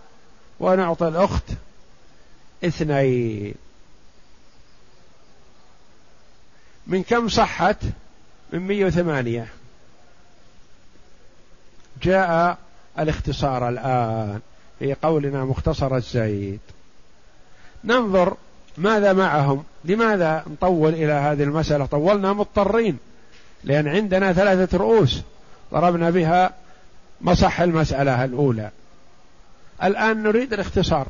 ونعطي 0.60 1.08
الأخت 1.08 1.44
اثنين. 2.64 3.56
من 6.88 7.04
كم 7.04 7.30
صحت؟ 7.30 7.78
من 8.54 8.60
مية 8.60 8.86
وثمانية. 8.86 9.48
جاء 12.02 12.58
الاختصار 13.00 13.70
الآن 13.70 14.40
في 14.80 14.94
قولنا 14.94 15.46
مختصر 15.46 15.96
الزايد 15.96 16.60
ننظر 17.84 18.38
ماذا 18.78 19.14
معهم؟ 19.14 19.64
لماذا 19.86 20.44
نطول 20.48 20.94
إلى 20.94 21.14
هذه 21.14 21.44
المسألة؟ 21.44 21.86
طولنا 21.86 22.34
مضطرين. 22.34 23.09
لأن 23.64 23.88
عندنا 23.88 24.34
ثلاثة 24.34 24.78
رؤوس 24.78 25.22
ضربنا 25.72 26.10
بها 26.10 26.54
مصح 27.22 27.62
المسألة 27.62 28.26
الأولى. 28.26 28.72
الآن 29.84 30.24
نريد 30.24 30.54
الاختصار. 30.54 31.08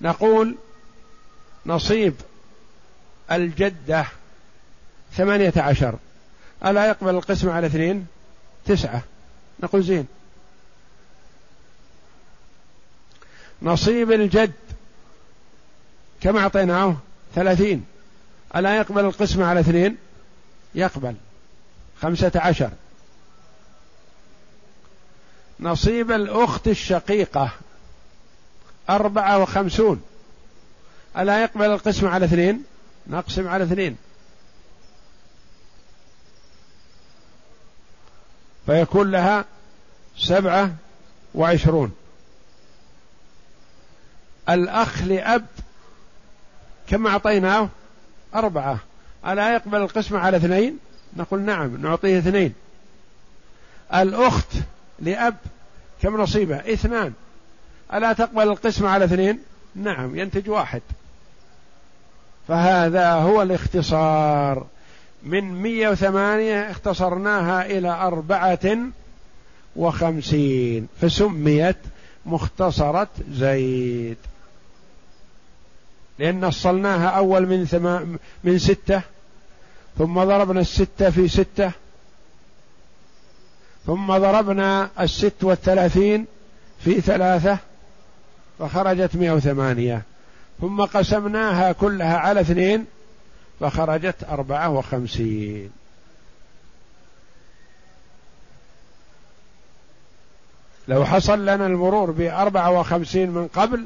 نقول 0.00 0.56
نصيب 1.66 2.14
الجدة 3.32 4.06
ثمانية 5.12 5.52
عشر. 5.56 5.94
ألا 6.64 6.86
يقبل 6.86 7.14
القسم 7.14 7.50
على 7.50 7.66
اثنين؟ 7.66 8.06
تسعة. 8.66 9.02
نقول 9.60 9.82
زين. 9.82 10.06
نصيب 13.62 14.12
الجد 14.12 14.52
كم 16.20 16.36
أعطيناه؟ 16.36 16.96
ثلاثين. 17.34 17.84
ألا 18.56 18.76
يقبل 18.76 19.04
القسم 19.04 19.42
على 19.42 19.60
اثنين؟ 19.60 19.96
يقبل. 20.74 21.14
خمسة 22.02 22.32
عشر. 22.34 22.70
نصيب 25.60 26.10
الأخت 26.10 26.68
الشقيقة. 26.68 27.50
أربعة 28.90 29.38
وخمسون. 29.38 30.02
ألا 31.18 31.42
يقبل 31.42 31.66
القسم 31.66 32.08
على 32.08 32.24
اثنين؟ 32.24 32.64
نقسم 33.06 33.48
على 33.48 33.64
اثنين. 33.64 33.96
فيكون 38.66 39.10
لها 39.10 39.44
سبعة 40.18 40.74
وعشرون. 41.34 41.92
الأخ 44.48 45.02
لأب 45.02 45.46
كم 46.86 47.06
أعطيناه؟ 47.06 47.68
أربعة. 48.34 48.78
ألا 49.26 49.54
يقبل 49.54 49.78
القسمة 49.78 50.18
على 50.18 50.36
اثنين؟ 50.36 50.78
نقول 51.16 51.40
نعم 51.40 51.76
نعطيه 51.82 52.18
اثنين. 52.18 52.54
الأخت 53.94 54.52
لأب 54.98 55.36
كم 56.02 56.20
نصيبه؟ 56.20 56.56
اثنان. 56.56 57.12
ألا 57.94 58.12
تقبل 58.12 58.42
القسمة 58.42 58.88
على 58.88 59.04
اثنين؟ 59.04 59.38
نعم 59.74 60.16
ينتج 60.16 60.50
واحد. 60.50 60.82
فهذا 62.48 63.12
هو 63.12 63.42
الاختصار. 63.42 64.66
من 65.22 65.62
مية 65.62 65.88
وثمانية 65.88 66.70
اختصرناها 66.70 67.66
إلى 67.66 67.88
أربعة 67.88 68.76
وخمسين 69.76 70.88
فسميت 71.00 71.76
مختصرة 72.26 73.08
زيد. 73.30 74.16
لأن 76.18 76.44
أصلناها 76.44 77.08
أول 77.08 77.46
من 77.46 77.64
ثما 77.64 78.16
من 78.44 78.58
ستة. 78.58 79.02
ثم 79.98 80.24
ضربنا 80.24 80.60
الستة 80.60 81.10
في 81.10 81.28
ستة. 81.28 81.70
ثم 83.86 84.06
ضربنا 84.06 84.90
الست 85.00 85.44
والثلاثين 85.44 86.26
في 86.84 87.00
ثلاثة 87.00 87.58
فخرجت 88.58 89.16
مئة 89.16 89.32
وثمانية. 89.32 90.02
ثم 90.60 90.84
قسمناها 90.84 91.72
كلها 91.72 92.16
على 92.16 92.40
اثنين 92.40 92.86
فخرجت 93.60 94.24
أربعة 94.28 94.70
وخمسين. 94.70 95.70
لو 100.88 101.04
حصل 101.04 101.42
لنا 101.42 101.66
المرور 101.66 102.10
بأربعة 102.10 102.70
وخمسين 102.70 103.30
من 103.30 103.48
قبل 103.48 103.84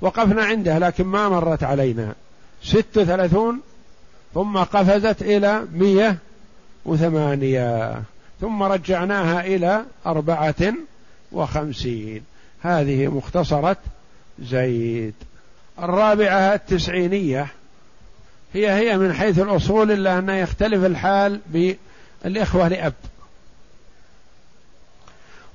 وقفنا 0.00 0.44
عنده 0.44 0.78
لكن 0.78 1.04
ما 1.04 1.28
مرت 1.28 1.62
علينا. 1.62 2.14
ست 2.62 2.96
وثلاثون 2.96 3.60
ثم 4.34 4.58
قفزت 4.58 5.22
إلى 5.22 5.66
مية 5.72 6.16
وثمانية. 6.84 8.02
ثم 8.40 8.62
رجعناها 8.62 9.40
إلى 9.40 9.84
أربعة 10.06 10.74
وخمسين. 11.32 12.24
هذه 12.62 13.08
مختصرة 13.08 13.76
زيد. 14.42 15.14
الرابعة 15.78 16.54
التسعينية. 16.54 17.46
هي 18.54 18.70
هي 18.70 18.98
من 18.98 19.12
حيث 19.12 19.38
الأصول 19.38 19.90
إلا 19.90 20.18
أن 20.18 20.28
يختلف 20.28 20.84
الحال 20.84 21.40
بالإخوة 21.46 22.68
لأب. 22.68 22.94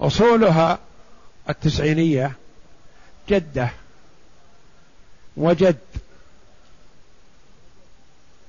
أصولها 0.02 0.80
التسعينية 1.50 2.32
جدة. 3.30 3.70
وجد. 5.38 5.78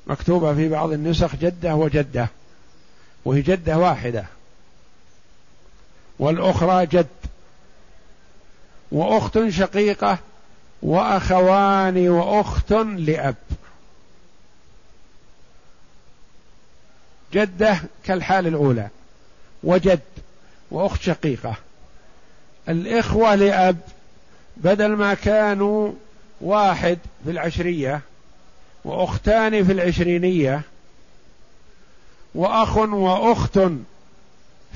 مكتوبة 0.07 0.54
في 0.54 0.68
بعض 0.68 0.92
النسخ 0.92 1.36
جدة 1.36 1.74
وجدة 1.74 2.28
وهي 3.24 3.42
جدة 3.42 3.78
واحدة 3.78 4.24
والأخرى 6.18 6.86
جد 6.86 7.07
وأخت 8.92 9.48
شقيقة 9.48 10.18
وأخوان 10.82 12.09
وأخت 12.09 12.72
لأب. 12.72 13.34
جدة 17.32 17.78
كالحال 18.04 18.46
الأولى 18.46 18.88
وجد 19.62 20.00
وأخت 20.70 21.02
شقيقة. 21.02 21.54
الإخوة 22.68 23.34
لأب 23.34 23.76
بدل 24.57 24.88
ما 24.88 25.14
كانوا 25.14 25.92
واحد 26.40 26.98
في 27.24 27.30
العشرية 27.30 28.00
وأختان 28.87 29.64
في 29.64 29.72
العشرينية 29.72 30.62
وأخ 32.34 32.76
وأخت 32.76 33.59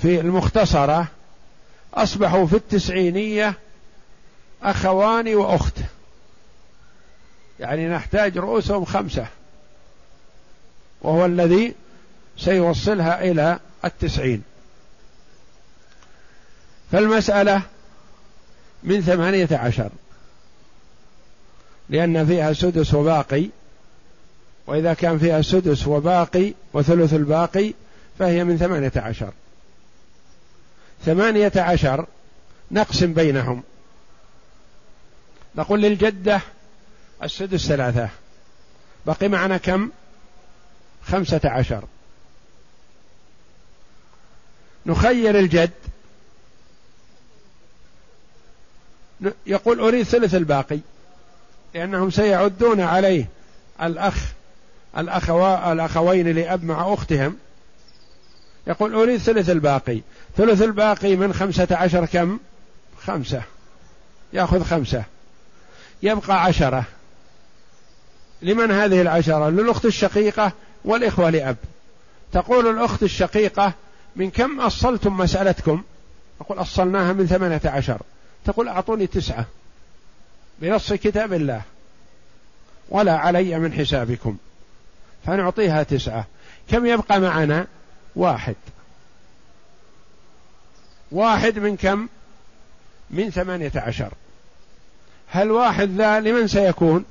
في 0.03 0.21
المختصرة 0.21 1.07
أصبحوا 1.95 2.47
في 2.47 2.57
التسعينية 2.57 3.55
أخوان 4.63 5.35
وأخت. 5.35 5.75
يعني 7.61 7.89
نحتاج 7.89 8.39
رؤوسهم 8.39 8.85
خمسة 8.85 9.27
وهو 11.03 11.27
الذي 11.27 11.75
سيوصلها 12.39 13.25
إلى 13.25 13.59
التسعين. 13.85 14.43
فالمسألة 16.93 17.63
من 18.83 19.01
ثمانية 19.01 19.49
عشر 19.53 19.91
لأن 21.89 22.27
فيها 22.27 22.53
سدس 22.53 22.95
وباقي 22.95 23.49
وإذا 24.71 24.95
كان 24.95 25.19
فيها 25.19 25.43
سدس 25.43 25.87
وباقي 25.87 26.55
وثلث 26.73 27.15
الباقي 27.15 27.73
فهي 28.19 28.45
من 28.45 28.59
ثمانية 28.59 28.93
عشر. 28.97 29.33
ثمانية 31.05 31.53
عشر 31.57 32.07
نقسم 32.71 33.15
بينهم. 33.15 33.63
نقول 35.57 35.83
للجدة 35.83 36.41
السدس 37.23 37.67
ثلاثة. 37.67 38.09
بقي 39.07 39.29
معنا 39.29 39.57
كم؟ 39.57 39.91
خمسة 41.05 41.41
عشر. 41.45 41.85
نخير 44.87 45.39
الجد. 45.39 45.71
يقول 49.47 49.81
أريد 49.81 50.03
ثلث 50.03 50.35
الباقي. 50.35 50.79
لأنهم 51.75 52.11
سيعدون 52.11 52.81
عليه 52.81 53.27
الأخ 53.83 54.40
الأخوا 54.99 55.73
الأخوين 55.73 56.29
لأب 56.29 56.65
مع 56.65 56.95
أختهم. 56.95 57.37
يقول 58.67 58.95
أريد 58.95 59.21
ثلث 59.21 59.51
الباقي. 59.51 60.01
ثلث 60.37 60.63
الباقي 60.63 61.17
من 61.17 61.33
خمسة 61.33 61.69
عشر 61.71 62.07
كم؟ 62.07 62.39
خمسة. 63.03 63.43
يأخذ 64.33 64.65
خمسة. 64.65 65.05
يبقى 66.03 66.45
عشرة. 66.45 66.85
لمن 68.43 68.71
هذه 68.71 69.01
العشرة؟ 69.01 69.51
للأخت 69.51 69.85
الشقيقة 69.85 70.53
والإخوة 70.85 71.31
لأب. 71.31 71.57
تقول 72.33 72.79
الأخت 72.79 73.03
الشقيقة 73.03 73.73
من 74.17 74.31
كم 74.31 74.61
أصلتم 74.61 75.17
مسألتكم؟ 75.17 75.83
أقول 76.41 76.61
أصلناها 76.61 77.13
من 77.13 77.27
ثمانية 77.27 77.61
عشر. 77.65 78.03
تقول 78.45 78.69
أعطوني 78.69 79.07
تسعة. 79.07 79.47
بنص 80.59 80.93
كتاب 80.93 81.33
الله. 81.33 81.63
ولا 82.89 83.17
علي 83.19 83.59
من 83.59 83.73
حسابكم. 83.73 84.37
فنعطيها 85.27 85.83
تسعة. 85.83 86.27
كم 86.71 86.87
يبقى 86.87 87.21
معنا؟ 87.21 87.67
واحد. 88.17 88.57
واحد 91.13 91.59
من 91.59 91.77
كم؟ 91.77 92.09
من 93.11 93.31
ثمانية 93.31 93.73
عشر. 93.75 94.13
هل 95.29 95.51
واحد 95.51 95.91
ذا 95.97 96.21
لمن 96.21 96.49
سيكون؟ 96.49 97.05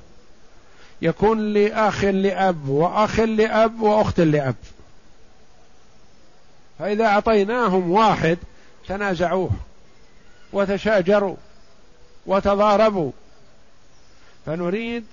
يكون 1.02 1.52
لأخ 1.52 2.04
لأب 2.04 2.68
وأخ 2.68 3.20
لأب 3.20 3.80
وأخت 3.80 4.20
لأب. 4.20 4.54
فإذا 6.78 7.04
أعطيناهم 7.04 7.90
واحد 7.90 8.38
تنازعوه 8.88 9.50
وتشاجروا 10.52 11.36
وتضاربوا. 12.26 13.12
فنريد 14.46 15.04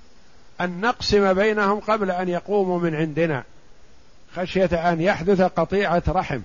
أن 0.62 0.82
نقسم 0.82 1.34
بينهم 1.34 1.80
قبل 1.80 2.12
أن 2.12 2.30
يقوموا 2.30 2.80
من 2.80 2.96
عندنا 2.96 3.44
خشية 4.36 4.92
أن 4.92 5.02
يحدث 5.02 5.42
قطيعة 5.42 6.04
رحم 6.08 6.42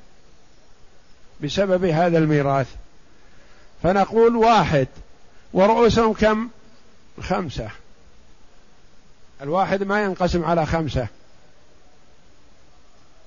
بسبب 1.41 1.85
هذا 1.85 2.19
الميراث. 2.19 2.69
فنقول 3.83 4.37
واحد 4.37 4.89
ورؤوسهم 5.53 6.13
كم؟ 6.13 6.49
خمسة. 7.21 7.69
الواحد 9.43 9.83
ما 9.83 10.03
ينقسم 10.03 10.45
على 10.45 10.67
خمسة. 10.67 11.07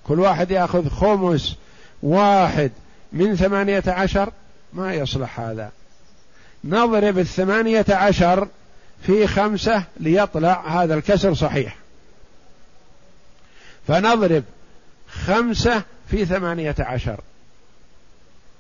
كل 0.08 0.20
واحد 0.20 0.52
يأخذ 0.52 0.90
خمس 0.90 1.56
واحد 2.04 2.72
من 3.14 3.36
ثمانية 3.36 3.84
عشر 3.88 4.32
ما 4.74 4.94
يصلح 4.94 5.40
هذا. 5.40 5.72
نضرب 6.64 7.20
الثمانية 7.20 7.86
عشر 7.90 8.48
في 9.06 9.28
خمسة 9.28 9.84
ليطلع 10.00 10.84
هذا 10.84 10.94
الكسر 10.94 11.34
صحيح. 11.34 11.76
فنضرب 13.88 14.44
خمسة 15.10 15.84
في 16.08 16.26
ثمانية 16.26 16.76
عشر. 16.80 17.20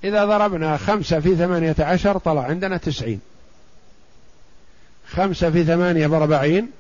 إذا 0.04 0.26
ضربنا 0.26 0.78
خمسة 0.78 1.20
في 1.20 1.36
ثمانية 1.36 1.76
عشر 1.80 2.18
طلع 2.18 2.44
عندنا 2.44 2.78
تسعين. 2.78 3.20
خمسة 5.08 5.52
في 5.52 5.64
ثمانية 5.64 6.08
بأربعين 6.08 6.72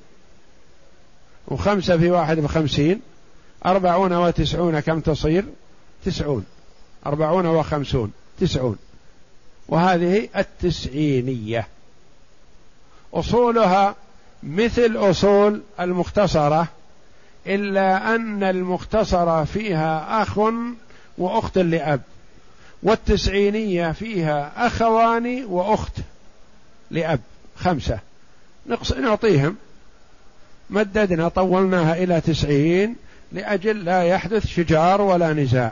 وخمسة 1.47 1.97
في 1.97 2.11
واحد 2.11 2.39
بخمسين. 2.39 3.01
أربعون 3.65 4.13
وتسعون 4.13 4.79
كم 4.79 4.99
تصير؟ 4.99 5.45
تسعون. 6.05 6.45
أربعون 7.05 7.45
وخمسون 7.45 8.13
تسعون. 8.39 8.77
وهذه 9.67 10.29
التسعينية. 10.37 11.67
أصولها 13.15 13.95
مثل 14.43 14.97
أصول 14.97 15.61
المختصرة 15.79 16.67
إلا 17.47 18.15
أن 18.15 18.43
المختصرة 18.43 19.43
فيها 19.43 20.21
أخ 20.21 20.39
وأخت 21.17 21.57
لأب 21.57 22.01
والتسعينية 22.83 23.91
فيها 23.91 24.67
أخوان 24.67 25.45
وأخت 25.45 25.93
لأب 26.91 27.19
خمسة. 27.55 27.99
نعطيهم. 28.97 29.55
مددنا 30.69 31.27
طولناها 31.27 32.03
إلى 32.03 32.21
تسعين 32.21 32.95
لأجل 33.31 33.85
لا 33.85 34.03
يحدث 34.03 34.47
شجار 34.47 35.01
ولا 35.01 35.33
نزاع. 35.33 35.71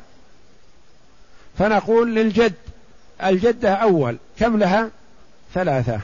فنقول 1.58 2.16
للجد 2.16 2.54
الجدة 3.24 3.74
أول. 3.74 4.18
كم 4.39 4.58
لها؟ 4.58 4.89
ثلاثة. 5.54 6.00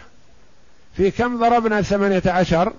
في 1.00 1.12
كم 1.12 1.40
ضربنا 1.40 1.82
ثمانية 1.82 2.22
عشر؟ 2.26 2.74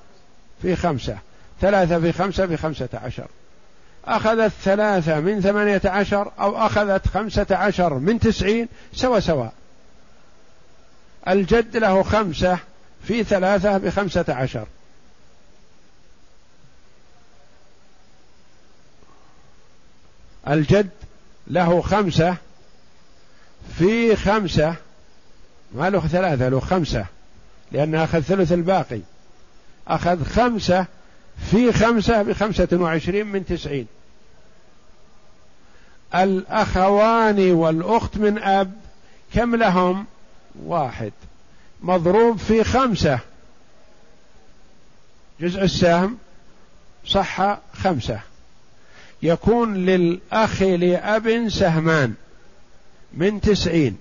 في 0.62 0.76
خمسة. 0.76 1.18
ثلاثة 1.60 2.00
في 2.00 2.12
خمسة 2.12 2.46
في 2.46 2.56
خمسة 2.56 2.88
عشر. 2.94 3.26
أخذت 4.04 4.52
ثلاثة 4.62 5.20
من 5.20 5.40
ثمانية 5.40 5.80
عشر 5.84 6.32
أو 6.40 6.66
أخذت 6.66 7.08
خمسة 7.08 7.46
عشر 7.50 7.94
من 7.94 8.18
تسعين؟ 8.18 8.68
سوا 8.92 9.20
سوا. 9.20 9.48
الجد 11.28 11.76
له 11.76 12.02
خمسة 12.02 12.58
في 13.04 13.24
ثلاثة 13.24 13.78
بخمسة 13.78 14.24
عشر. 14.28 14.66
الجد 20.48 20.90
له 21.46 21.80
خمسة 21.80 22.36
في 23.78 24.16
خمسة. 24.16 24.74
ما 25.72 25.90
له 25.90 26.00
ثلاثة 26.00 26.48
له 26.48 26.60
خمسة. 26.60 27.06
لأنه 27.72 28.04
أخذ 28.04 28.20
ثلث 28.20 28.52
الباقي. 28.52 29.00
أخذ 29.88 30.24
خمسة 30.24 30.86
في 31.50 31.72
خمسة 31.72 32.22
بخمسة 32.22 32.68
وعشرين 32.72 33.26
من 33.26 33.46
تسعين. 33.46 33.86
الأخوان 36.14 37.52
والأخت 37.52 38.16
من 38.16 38.38
أب 38.38 38.72
كم 39.34 39.56
لهم؟ 39.56 40.06
واحد. 40.64 41.12
مضروب 41.82 42.38
في 42.38 42.64
خمسة. 42.64 43.18
جزء 45.40 45.62
السهم 45.62 46.18
صح 47.06 47.58
خمسة. 47.74 48.20
يكون 49.22 49.74
للأخ 49.74 50.62
لأب 50.62 51.48
سهمان 51.48 52.14
من 53.14 53.40
تسعين. 53.40 53.98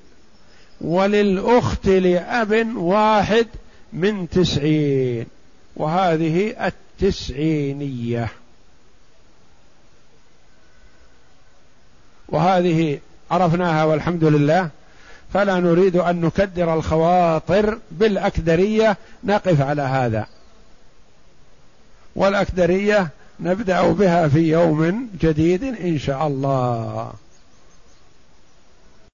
وللأخت 0.81 1.87
لأب 1.87 2.77
واحد 2.77 3.47
من 3.93 4.29
تسعين 4.29 5.25
وهذه 5.75 6.55
التسعينية. 7.01 8.31
وهذه 12.29 12.99
عرفناها 13.31 13.83
والحمد 13.83 14.23
لله. 14.23 14.69
فلا 15.33 15.59
نريد 15.59 15.95
أن 15.95 16.21
نكدر 16.21 16.73
الخواطر 16.73 17.77
بالأكدرية 17.91 18.97
نقف 19.23 19.61
على 19.61 19.81
هذا. 19.81 20.27
والأكدرية 22.15 23.07
نبدأ 23.39 23.91
بها 23.91 24.27
في 24.27 24.39
يوم 24.39 25.09
جديد 25.21 25.63
إن 25.63 25.99
شاء 25.99 26.27
الله. 26.27 27.13